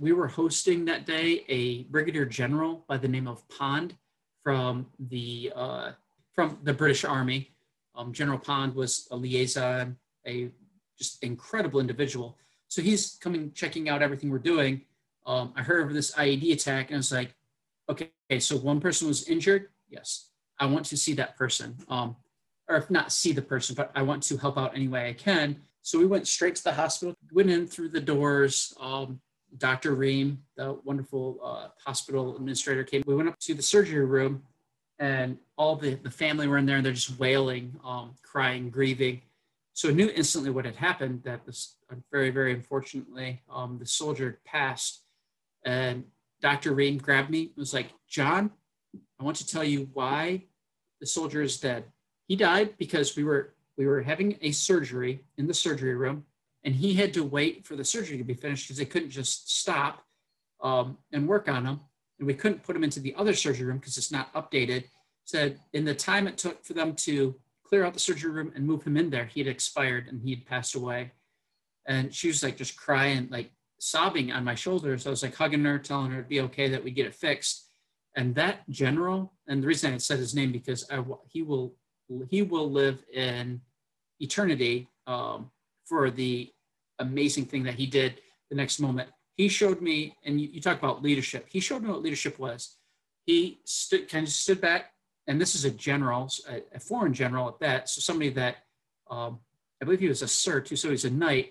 [0.00, 3.94] We were hosting that day a brigadier general by the name of Pond
[4.42, 5.92] from the uh,
[6.34, 7.50] from the British Army.
[7.94, 10.50] Um, General Pond was a liaison, a
[10.98, 12.38] just incredible individual.
[12.68, 14.82] So he's coming, checking out everything we're doing.
[15.26, 17.34] Um, I heard of this IED attack, and I was like,
[17.88, 19.68] okay, so one person was injured.
[19.90, 22.16] Yes, I want to see that person, um,
[22.68, 25.12] or if not see the person, but I want to help out any way I
[25.12, 25.60] can.
[25.82, 28.72] So we went straight to the hospital, went in through the doors.
[28.80, 29.20] Um,
[29.58, 29.94] Dr.
[29.94, 33.02] Ream, the wonderful uh, hospital administrator, came.
[33.06, 34.42] We went up to the surgery room,
[34.98, 39.22] and all the, the family were in there, and they're just wailing, um, crying, grieving.
[39.74, 41.22] So I knew instantly what had happened.
[41.24, 41.76] That this,
[42.10, 45.02] very, very unfortunately, um, the soldier passed.
[45.64, 46.04] And
[46.40, 46.72] Dr.
[46.72, 48.50] Ream grabbed me and was like, John,
[49.20, 50.44] I want to tell you why
[51.00, 51.84] the soldier is dead.
[52.26, 56.24] He died because we were we were having a surgery in the surgery room
[56.64, 59.58] and he had to wait for the surgery to be finished because they couldn't just
[59.58, 60.04] stop
[60.62, 61.80] um, and work on him.
[62.18, 64.84] And we couldn't put him into the other surgery room because it's not updated.
[65.24, 68.66] Said in the time it took for them to clear out the surgery room and
[68.66, 71.12] move him in there, he had expired and he had passed away.
[71.86, 75.06] And she was like just crying, like sobbing on my shoulders.
[75.06, 77.66] I was like hugging her, telling her it'd be okay that we get it fixed.
[78.14, 81.74] And that general, and the reason I said his name because I, he will
[82.28, 83.62] he will live in
[84.20, 85.50] eternity um,
[85.92, 86.50] for the
[87.00, 89.10] amazing thing that he did the next moment.
[89.36, 91.44] He showed me, and you, you talk about leadership.
[91.50, 92.78] He showed me what leadership was.
[93.26, 94.92] He stood, kind of stood back,
[95.26, 97.90] and this is a general, a, a foreign general at that.
[97.90, 98.56] So somebody that
[99.10, 99.40] um,
[99.82, 101.50] I believe he was a sir too, so he's a knight,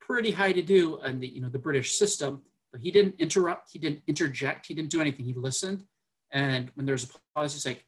[0.00, 2.42] pretty high to do in the you know the British system.
[2.70, 5.26] But he didn't interrupt, he didn't interject, he didn't do anything.
[5.26, 5.82] He listened,
[6.30, 7.84] And when there's a pause, he's like,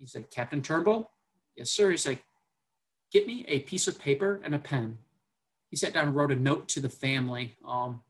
[0.00, 1.08] he's like, Captain Turnbull?
[1.56, 1.92] Yes, sir.
[1.92, 2.24] He's like,
[3.12, 4.98] get me a piece of paper and a pen.
[5.70, 7.56] He sat down and wrote a note to the family.
[7.66, 8.02] Um,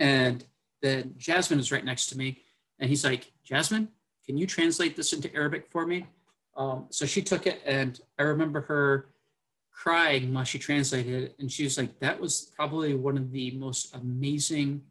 [0.00, 0.44] and
[0.82, 2.42] then Jasmine is right next to me.
[2.78, 3.88] And he's like, Jasmine,
[4.26, 6.06] can you translate this into Arabic for me?
[6.56, 9.08] Um, so she took it, and I remember her
[9.70, 11.36] crying while she translated it.
[11.38, 14.82] And she was like, that was probably one of the most amazing,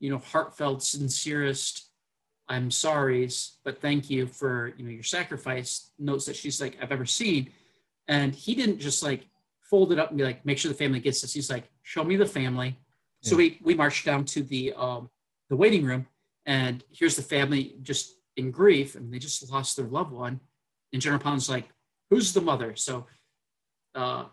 [0.00, 1.90] you know, heartfelt, sincerest
[2.48, 6.92] I'm sorry's, but thank you for, you know, your sacrifice notes that she's like, I've
[6.92, 7.50] ever seen.
[8.08, 9.28] And he didn't just like
[9.60, 11.32] fold it up and be like, make sure the family gets this.
[11.32, 12.78] He's like, show me the family.
[13.22, 13.30] Yeah.
[13.30, 15.10] So we, we marched down to the, um,
[15.48, 16.06] the waiting room
[16.46, 20.40] and here's the family just in grief and they just lost their loved one.
[20.92, 21.68] And General Pound's like,
[22.10, 22.76] who's the mother?
[22.76, 23.06] So,
[23.94, 24.24] uh,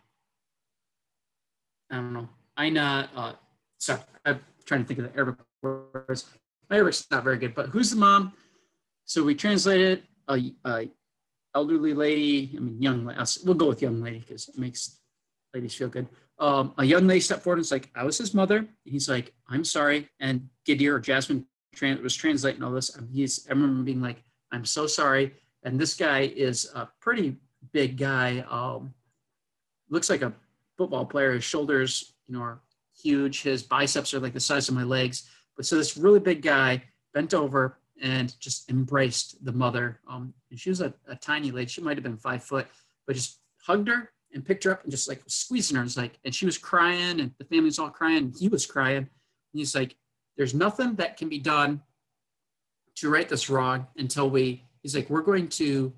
[1.90, 2.30] I don't know.
[2.60, 3.34] Aina, uh,
[3.80, 6.26] sorry, I'm trying to think of the Arabic words.
[6.70, 8.34] My Arabic's not very good, but who's the mom?
[9.06, 10.90] So we translated a, a
[11.56, 12.54] elderly lady.
[12.56, 13.06] I mean, young.
[13.44, 14.98] We'll go with young lady because it makes
[15.54, 16.08] ladies feel good.
[16.40, 19.34] Um, a young lady stepped forward and was like, "I was his mother." He's like,
[19.50, 21.46] "I'm sorry." And Ghadir or Jasmine
[21.82, 22.98] was translating all this.
[23.12, 25.34] He's, I remember being like, "I'm so sorry."
[25.64, 27.38] And this guy is a pretty
[27.72, 28.44] big guy.
[28.50, 28.94] Um,
[29.90, 30.34] looks like a
[30.78, 31.34] football player.
[31.34, 32.62] His shoulders, you know, are
[33.00, 33.44] huge.
[33.44, 35.30] His biceps are like the size of my legs.
[35.56, 36.84] But so this really big guy
[37.14, 40.00] bent over and just embraced the mother.
[40.10, 41.70] Um, and she was a, a tiny lady.
[41.70, 42.68] She might have been five foot,
[43.06, 45.84] but just hugged her and picked her up and just like squeezing her.
[45.84, 48.18] And like, and she was crying and the family's all crying.
[48.18, 48.98] And he was crying.
[48.98, 49.08] And
[49.54, 49.96] he's like,
[50.38, 51.82] there's nothing that can be done
[52.96, 55.94] to right this wrong until we, he's like, we're going to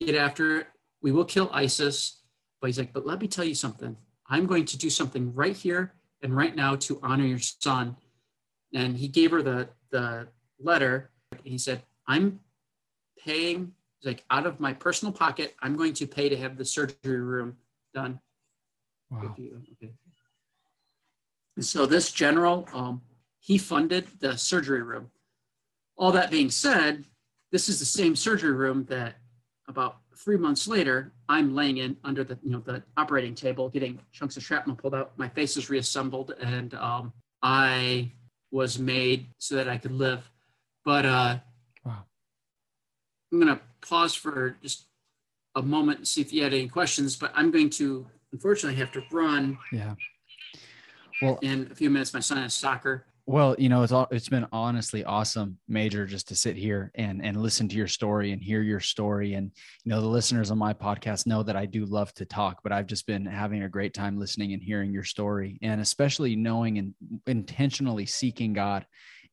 [0.00, 0.66] get after it.
[1.02, 2.20] We will kill ISIS.
[2.60, 3.96] But he's like, but let me tell you something.
[4.28, 7.96] I'm going to do something right here and right now to honor your son
[8.74, 11.10] and he gave her the the letter.
[11.44, 12.40] He said, "I'm
[13.18, 13.72] paying
[14.04, 15.54] like out of my personal pocket.
[15.60, 17.56] I'm going to pay to have the surgery room
[17.94, 18.20] done."
[19.10, 19.34] Wow.
[19.36, 19.92] Okay.
[21.56, 23.02] And so this general, um,
[23.38, 25.10] he funded the surgery room.
[25.96, 27.04] All that being said,
[27.50, 29.16] this is the same surgery room that
[29.68, 33.98] about three months later, I'm laying in under the you know the operating table, getting
[34.12, 35.12] chunks of shrapnel pulled out.
[35.18, 38.10] My face is reassembled, and um, I
[38.50, 40.30] was made so that I could live.
[40.84, 41.38] But uh,
[41.84, 42.04] wow.
[43.32, 44.86] I'm going to pause for just
[45.54, 47.16] a moment and see if you had any questions.
[47.16, 49.58] But I'm going to unfortunately have to run.
[49.72, 49.94] Yeah.
[51.20, 53.06] Well, in a few minutes, my son has soccer.
[53.26, 57.24] Well, you know, it's all, it's been honestly awesome, Major, just to sit here and
[57.24, 59.34] and listen to your story and hear your story.
[59.34, 59.52] And
[59.84, 62.72] you know, the listeners on my podcast know that I do love to talk, but
[62.72, 66.78] I've just been having a great time listening and hearing your story, and especially knowing
[66.78, 66.94] and
[67.28, 68.84] intentionally seeking God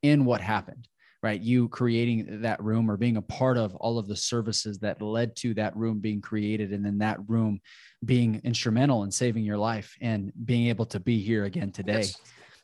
[0.03, 0.87] in what happened.
[1.21, 5.01] Right, you creating that room or being a part of all of the services that
[5.01, 7.59] led to that room being created, and then that room
[8.05, 11.99] being instrumental in saving your life and being able to be here again today.
[11.99, 12.17] Yes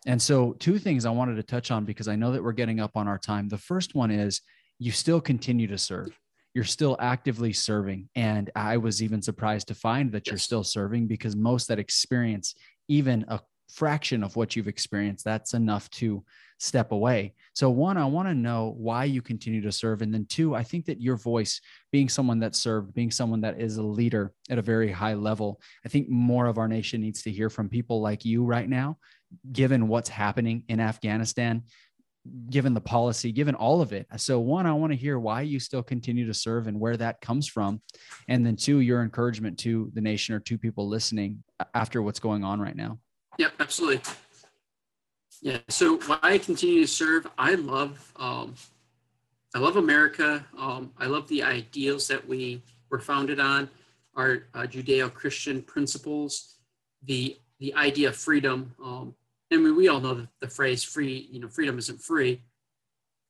[0.05, 2.79] and so, two things I wanted to touch on because I know that we're getting
[2.79, 3.49] up on our time.
[3.49, 4.41] The first one is
[4.77, 6.17] you still continue to serve.
[6.53, 8.09] You're still actively serving.
[8.15, 10.31] And I was even surprised to find that yes.
[10.31, 12.55] you're still serving because most that experience
[12.87, 16.23] even a fraction of what you've experienced, that's enough to
[16.59, 17.33] step away.
[17.53, 20.01] So, one, I want to know why you continue to serve.
[20.01, 23.59] And then, two, I think that your voice, being someone that served, being someone that
[23.59, 27.23] is a leader at a very high level, I think more of our nation needs
[27.23, 28.97] to hear from people like you right now
[29.51, 31.63] given what's happening in Afghanistan,
[32.49, 34.07] given the policy, given all of it.
[34.17, 37.21] So, one, I want to hear why you still continue to serve and where that
[37.21, 37.81] comes from.
[38.27, 42.43] And then, two, your encouragement to the nation or to people listening after what's going
[42.43, 42.99] on right now.
[43.37, 44.01] Yep, absolutely.
[45.41, 45.59] Yeah.
[45.69, 48.55] So, why I continue to serve, I love, um,
[49.53, 50.45] I love America.
[50.57, 53.69] Um, I love the ideals that we were founded on,
[54.15, 56.55] our uh, Judeo-Christian principles,
[57.03, 58.73] the the idea of freedom.
[58.83, 59.15] Um,
[59.51, 62.41] I mean, we all know the, the phrase free, you know, freedom isn't free.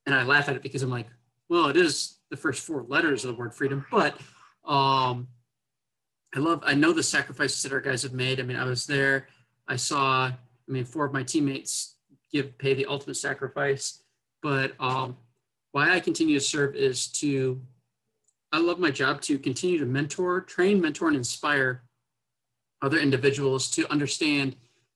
[0.06, 1.08] And I laugh at it because I'm like,
[1.50, 4.20] well, it is the first four letters of the word freedom, but
[4.66, 5.28] um,
[6.36, 8.40] I love, I know the sacrifices that our guys have made.
[8.40, 9.28] I mean, I was there,
[9.68, 10.38] I saw, I
[10.68, 11.96] mean, four of my teammates
[12.32, 14.04] give, pay the ultimate sacrifice,
[14.42, 15.18] but um,
[15.72, 17.62] why I continue to serve is to,
[18.52, 21.84] I love my job to continue to mentor, train, mentor, and inspire
[22.82, 24.56] other individuals to understand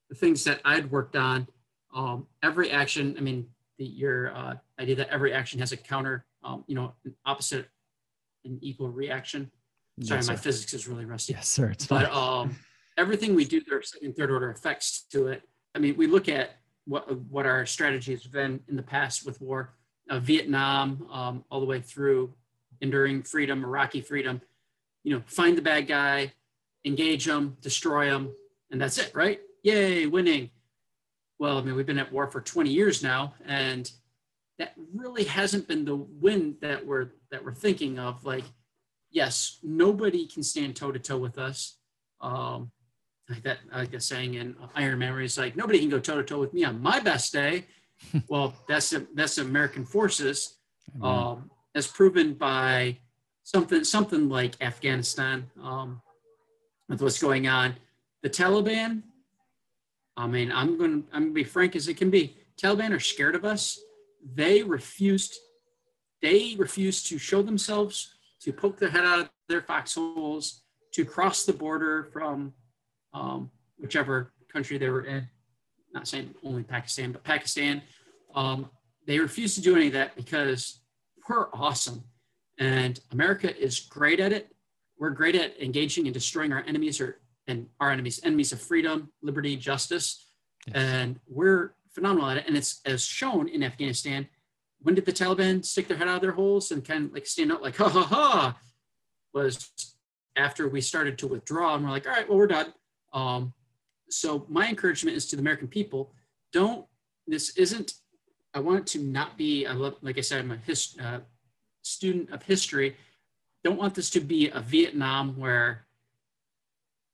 [0.09, 1.47] the things that I'd worked on.
[1.93, 3.47] Um, every action, I mean,
[3.78, 7.67] the, your uh, idea that every action has a counter, um, you know, an opposite
[8.45, 9.51] and equal reaction.
[10.01, 11.34] Sorry, yes, my physics is really rusty.
[11.34, 11.72] Yes, sir.
[11.72, 12.55] It's but um,
[13.00, 15.41] everything we do, there are second, third order effects to it.
[15.74, 17.04] I mean, we look at what
[17.36, 19.74] what our strategy has been in the past with war.
[20.10, 22.34] uh, Vietnam, um, all the way through
[22.82, 24.41] enduring freedom, Iraqi freedom.
[25.04, 26.34] You know, find the bad guy,
[26.86, 28.34] engage them, destroy them,
[28.72, 29.39] and that's it, right?
[29.64, 30.50] Yay, winning.
[31.38, 33.89] Well, I mean, we've been at war for 20 years now, and
[34.58, 38.26] that really hasn't been the win that we're that we're thinking of.
[38.26, 38.43] Like,
[39.10, 41.78] yes, nobody can stand toe to toe with us.
[42.20, 42.72] Um,
[43.30, 46.17] like that, like the saying in Iron Man, where he's like, nobody can go toe
[46.17, 47.65] to toe with me on my best day.
[48.27, 50.57] well, that's the, that's American forces,
[51.01, 52.97] um, as proven by
[53.43, 56.01] something something like Afghanistan um,
[56.88, 57.75] with what's going on.
[58.23, 59.03] The Taliban.
[60.17, 61.05] I mean, I'm going.
[61.13, 62.38] I'm to be frank as it can be.
[62.61, 63.80] Taliban are scared of us.
[64.36, 65.36] They refused.
[66.21, 70.63] They refused to show themselves, to poke their head out of their foxholes,
[70.93, 72.53] to cross the border from
[73.14, 75.28] um, whichever country they were in.
[75.93, 77.82] Not saying only Pakistan, but Pakistan.
[78.36, 78.70] Um,
[79.07, 80.82] they refused to do any of that because
[81.28, 82.03] we're awesome.
[82.60, 84.53] And America is great at it.
[84.99, 89.10] We're great at engaging and destroying our enemies or and our enemies, enemies of freedom,
[89.24, 90.28] liberty, justice.
[90.68, 90.76] Yes.
[90.76, 92.47] And we're phenomenal at it.
[92.47, 94.28] And it's as shown in Afghanistan.
[94.82, 97.26] When did the Taliban stick their head out of their holes and kind of like
[97.26, 98.57] stand up like, ha ha ha?
[99.34, 99.72] Was
[100.36, 102.74] after we started to withdraw and we're like, all right, well, we're done.
[103.14, 103.53] Um,
[104.10, 106.14] so my encouragement is to the American people,
[106.51, 106.86] don't,
[107.28, 107.93] this isn't,
[108.53, 111.20] I want it to not be, I love, like I said, I'm a his, uh,
[111.82, 112.95] student of history.
[113.64, 115.86] Don't want this to be a Vietnam where,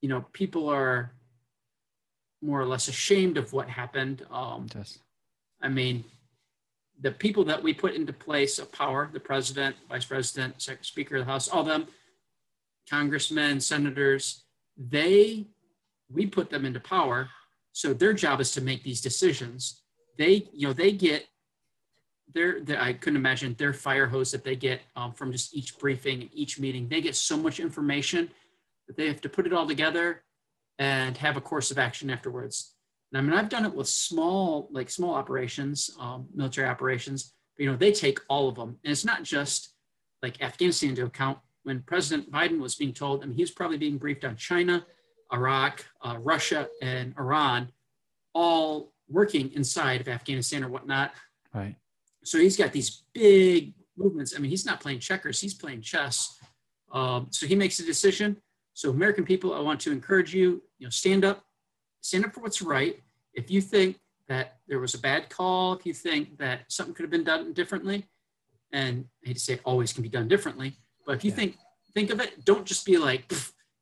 [0.02, 1.12] you know, people are
[2.42, 4.26] more or less ashamed of what happened.
[4.32, 5.00] Um, yes.
[5.62, 6.04] I mean,
[7.02, 11.26] the people that we put into place of power, the president, vice president, speaker of
[11.26, 11.88] the house, all them,
[12.90, 14.44] congressmen, senators,
[14.78, 15.48] they
[16.12, 17.30] we put them into power.
[17.72, 19.82] So their job is to make these decisions.
[20.18, 21.26] They you know they get
[22.34, 25.78] their, their i couldn't imagine their fire hose that they get um, from just each
[25.78, 26.88] briefing each meeting.
[26.88, 28.30] They get so much information
[28.88, 30.24] that they have to put it all together
[30.80, 32.76] and have a course of action afterwards.
[33.12, 37.64] And i mean i've done it with small like small operations um, military operations but
[37.64, 38.78] you know they take all of them.
[38.84, 39.74] And it's not just
[40.22, 41.40] like afghanistan into account.
[41.64, 44.86] When president biden was being told i mean he was probably being briefed on china
[45.34, 47.70] Iraq, uh, Russia, and Iran,
[48.34, 51.14] all working inside of Afghanistan or whatnot.
[51.54, 51.76] Right.
[52.24, 54.34] So he's got these big movements.
[54.36, 56.38] I mean, he's not playing checkers; he's playing chess.
[56.92, 58.38] Um, so he makes a decision.
[58.74, 60.64] So American people, I want to encourage you.
[60.80, 61.44] You know, stand up,
[62.02, 63.00] stand up for what's right.
[63.34, 67.04] If you think that there was a bad call, if you think that something could
[67.04, 68.08] have been done differently,
[68.72, 70.74] and I hate to say it always can be done differently,
[71.06, 71.36] but if you yeah.
[71.36, 71.58] think
[71.94, 73.32] think of it, don't just be like,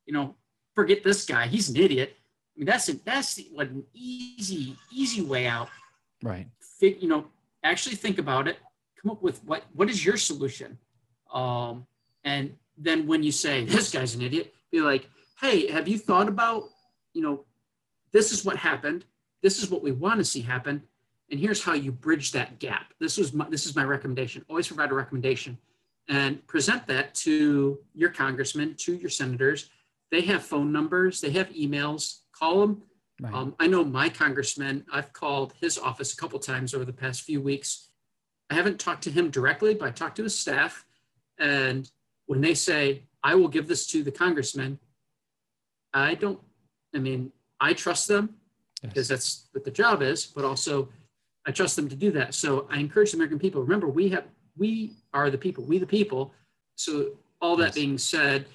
[0.06, 0.36] you know,
[0.76, 1.48] forget this guy.
[1.48, 2.16] He's an idiot.
[2.56, 5.70] I mean, that's a, that's what an easy easy way out.
[6.22, 6.48] Right.
[6.80, 7.26] Fig, you know,
[7.64, 8.58] actually think about it.
[9.02, 10.78] Come up with what what is your solution,
[11.34, 11.86] um,
[12.24, 15.10] and then when you say this guy's an idiot, be like,
[15.42, 16.64] hey, have you thought about,
[17.14, 17.46] you know,
[18.12, 19.06] this is what happened.
[19.42, 20.82] This is what we want to see happen,
[21.30, 22.94] and here's how you bridge that gap.
[23.00, 24.46] This was my, this is my recommendation.
[24.48, 25.58] Always provide a recommendation,
[26.08, 29.70] and present that to your congressman, to your senators,
[30.14, 32.20] they have phone numbers, they have emails.
[32.34, 32.84] Call them.
[33.20, 33.34] Right.
[33.34, 34.86] Um, I know my congressman.
[34.94, 37.90] I've called his office a couple times over the past few weeks.
[38.52, 40.86] I haven't talked to him directly, but I talked to his staff.
[41.40, 41.90] And
[42.28, 44.78] when they say, "I will give this to the congressman,"
[45.96, 46.40] I don't.
[46.94, 48.36] I mean, I trust them
[48.84, 48.94] yes.
[48.94, 50.28] because that's what the job is.
[50.28, 50.90] But also,
[51.48, 52.36] I trust them to do that.
[52.36, 53.64] So I encourage the American people.
[53.64, 55.64] Remember, we have we are the people.
[55.64, 56.36] We the people.
[56.76, 57.76] So all that yes.
[57.76, 58.46] being said,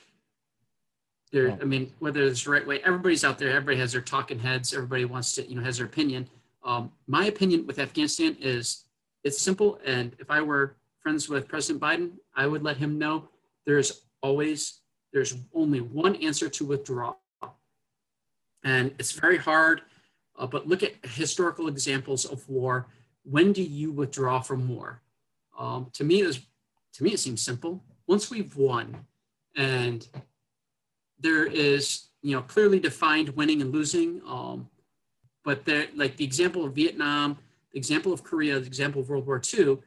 [1.31, 1.59] there, oh.
[1.61, 3.51] I mean, whether it's the right way, everybody's out there.
[3.51, 4.73] Everybody has their talking heads.
[4.73, 6.29] Everybody wants to, you know, has their opinion.
[6.65, 8.85] Um, my opinion with Afghanistan is
[9.25, 9.79] it's simple.
[9.85, 13.29] And if I were friends with President Biden, I would let him know
[13.67, 14.81] there's always
[15.13, 17.15] there's only one answer to withdraw,
[18.65, 19.83] and it's very hard.
[20.39, 22.87] Uh, but look at historical examples of war.
[23.25, 25.03] When do you withdraw from war?
[25.59, 26.41] Um, to me, is
[26.95, 27.83] to me it seems simple.
[28.07, 29.07] Once we've won,
[29.57, 30.07] and
[31.21, 34.69] there is you know clearly defined winning and losing um,
[35.45, 37.39] but there like the example of vietnam
[37.73, 39.79] the example of korea the example of world war ii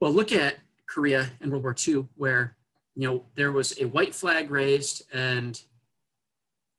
[0.00, 0.56] well look at
[0.86, 2.56] korea and world war ii where
[2.94, 5.62] you know there was a white flag raised and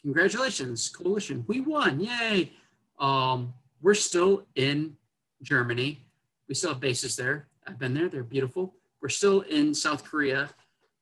[0.02, 2.52] congratulations coalition we won yay.
[3.00, 4.96] Um, we're still in
[5.42, 6.06] germany.
[6.48, 7.48] We still have bases there.
[7.68, 8.08] I've been there.
[8.08, 8.76] They're beautiful.
[9.02, 10.50] We're still in south korea.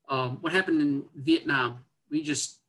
[0.09, 1.79] Um, what happened in vietnam?
[2.09, 2.60] We just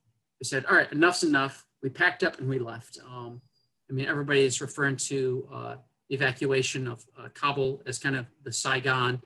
[0.43, 1.65] we said, all right, enough's enough.
[1.81, 2.99] We packed up and we left.
[3.09, 3.39] Um,
[3.89, 5.75] I mean, everybody is referring to uh,
[6.09, 9.21] evacuation of uh, Kabul as kind of the Saigon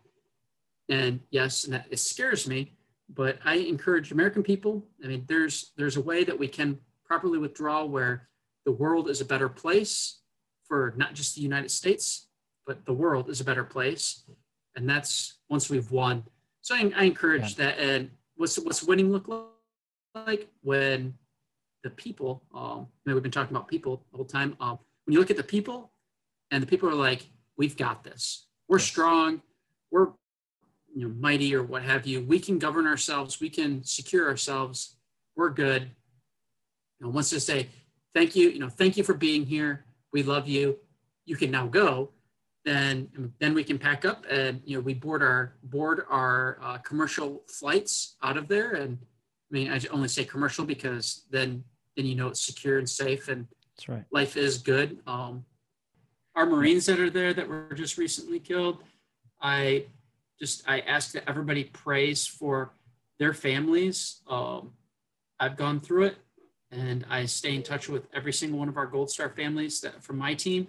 [0.90, 2.74] And yes, and that, it scares me,
[3.10, 4.86] but I encourage American people.
[5.04, 8.30] I mean, there's there's a way that we can properly withdraw where
[8.68, 10.20] the world is a better place
[10.68, 12.28] for not just the United States,
[12.68, 14.30] but the world is a better place.
[14.76, 16.26] And that's once we've won.
[16.62, 17.66] So I, I encourage yeah.
[17.66, 17.80] that.
[17.80, 19.57] And what's what's winning look like
[20.62, 21.14] when
[21.84, 24.56] the people, um, we've been talking about people the whole time.
[24.60, 25.92] Um, when you look at the people
[26.52, 27.28] and the people are like,
[27.58, 28.48] we've got this.
[28.68, 29.42] We're strong.
[29.92, 30.10] We're
[30.94, 32.22] you know mighty or what have you.
[32.22, 33.40] We can govern ourselves.
[33.40, 34.98] We can secure ourselves.
[35.36, 35.84] We're good.
[37.00, 37.70] You know, once to say,
[38.16, 39.86] thank you, you know, thank you for being here.
[40.12, 40.78] We love you.
[41.26, 42.12] You can now go.
[42.66, 46.78] Then then we can pack up and you know we board our board our uh,
[46.80, 48.72] commercial flights out of there.
[48.74, 48.98] And
[49.52, 51.64] I mean I only say commercial because then
[51.96, 54.04] then you know it's secure and safe and That's right.
[54.12, 55.00] life is good.
[55.08, 55.46] Um,
[56.36, 58.84] our Marines that are there that were just recently killed,
[59.42, 59.86] I
[60.40, 62.74] just I ask that everybody prays for
[63.20, 64.22] their families.
[64.30, 64.74] Um,
[65.40, 66.18] I've gone through it
[66.72, 70.04] and I stay in touch with every single one of our Gold Star families that
[70.04, 70.68] from my team.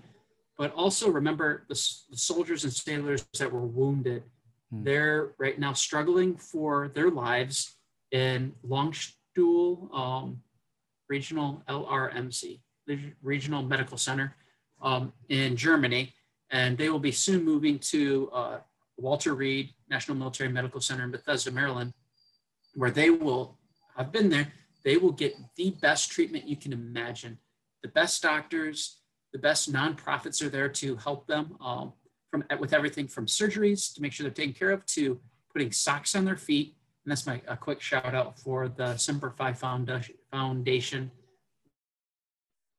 [0.56, 1.74] But also remember the,
[2.10, 4.24] the soldiers and sailors that were wounded.
[4.70, 4.84] Hmm.
[4.84, 7.77] They're right now struggling for their lives
[8.12, 10.40] in Landstuhl um,
[11.08, 12.60] Regional LRMC,
[13.22, 14.34] Regional Medical Center
[14.82, 16.14] um, in Germany.
[16.50, 18.58] And they will be soon moving to uh,
[18.96, 21.92] Walter Reed National Military Medical Center in Bethesda, Maryland,
[22.74, 23.58] where they will,
[23.96, 24.48] I've been there,
[24.84, 27.38] they will get the best treatment you can imagine.
[27.82, 29.00] The best doctors,
[29.32, 31.92] the best nonprofits are there to help them um,
[32.30, 35.20] from with everything from surgeries to make sure they're taken care of to
[35.52, 36.74] putting socks on their feet.
[37.08, 41.10] And that's my a quick shout out for the Semper Fi Foundation,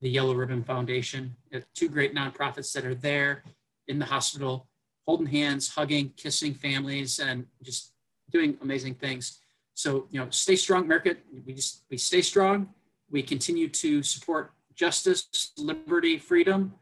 [0.01, 3.43] the Yellow Ribbon Foundation, uh, two great nonprofits that are there
[3.87, 4.67] in the hospital,
[5.07, 7.93] holding hands, hugging, kissing families, and just
[8.29, 9.39] doing amazing things.
[9.73, 11.15] So, you know, stay strong, America.
[11.47, 12.69] We just we stay strong.
[13.09, 16.75] We continue to support justice, liberty, freedom,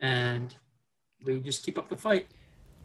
[0.00, 0.54] and
[1.22, 2.28] we just keep up the fight.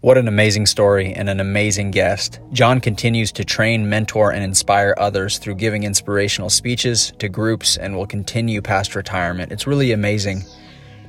[0.02, 2.40] What an amazing story and an amazing guest.
[2.54, 7.98] John continues to train, mentor, and inspire others through giving inspirational speeches to groups and
[7.98, 9.52] will continue past retirement.
[9.52, 10.44] It's really amazing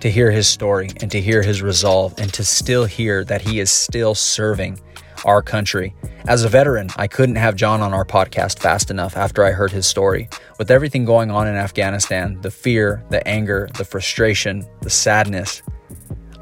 [0.00, 3.60] to hear his story and to hear his resolve and to still hear that he
[3.60, 4.80] is still serving
[5.24, 5.94] our country.
[6.26, 9.70] As a veteran, I couldn't have John on our podcast fast enough after I heard
[9.70, 10.28] his story.
[10.58, 15.62] With everything going on in Afghanistan, the fear, the anger, the frustration, the sadness,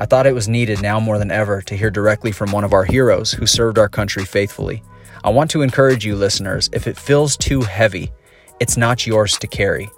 [0.00, 2.72] I thought it was needed now more than ever to hear directly from one of
[2.72, 4.80] our heroes who served our country faithfully.
[5.24, 8.12] I want to encourage you, listeners, if it feels too heavy,
[8.60, 9.90] it's not yours to carry.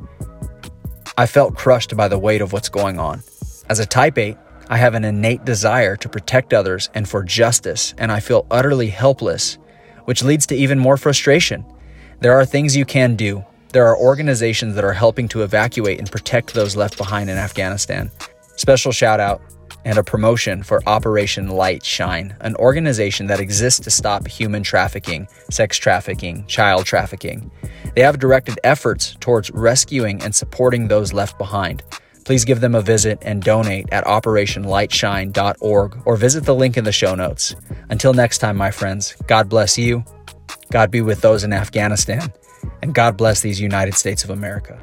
[1.19, 3.23] I felt crushed by the weight of what's going on.
[3.69, 4.39] As a type 8,
[4.71, 8.89] I have an innate desire to protect others and for justice, and I feel utterly
[8.89, 9.59] helpless,
[10.07, 11.63] which leads to even more frustration.
[12.21, 13.45] There are things you can do.
[13.75, 18.11] There are organizations that are helping to evacuate and protect those left behind in Afghanistan.
[18.57, 19.43] Special shout out
[19.85, 25.29] and a promotion for Operation Light Shine, an organization that exists to stop human trafficking,
[25.51, 27.51] sex trafficking, child trafficking.
[27.95, 31.83] They have directed efforts towards rescuing and supporting those left behind.
[32.25, 36.93] Please give them a visit and donate at operationlightshine.org or visit the link in the
[36.93, 37.57] show notes.
[37.89, 40.05] Until next time, my friends, God bless you,
[40.71, 42.33] God be with those in Afghanistan,
[42.83, 44.79] and God bless these United States of America.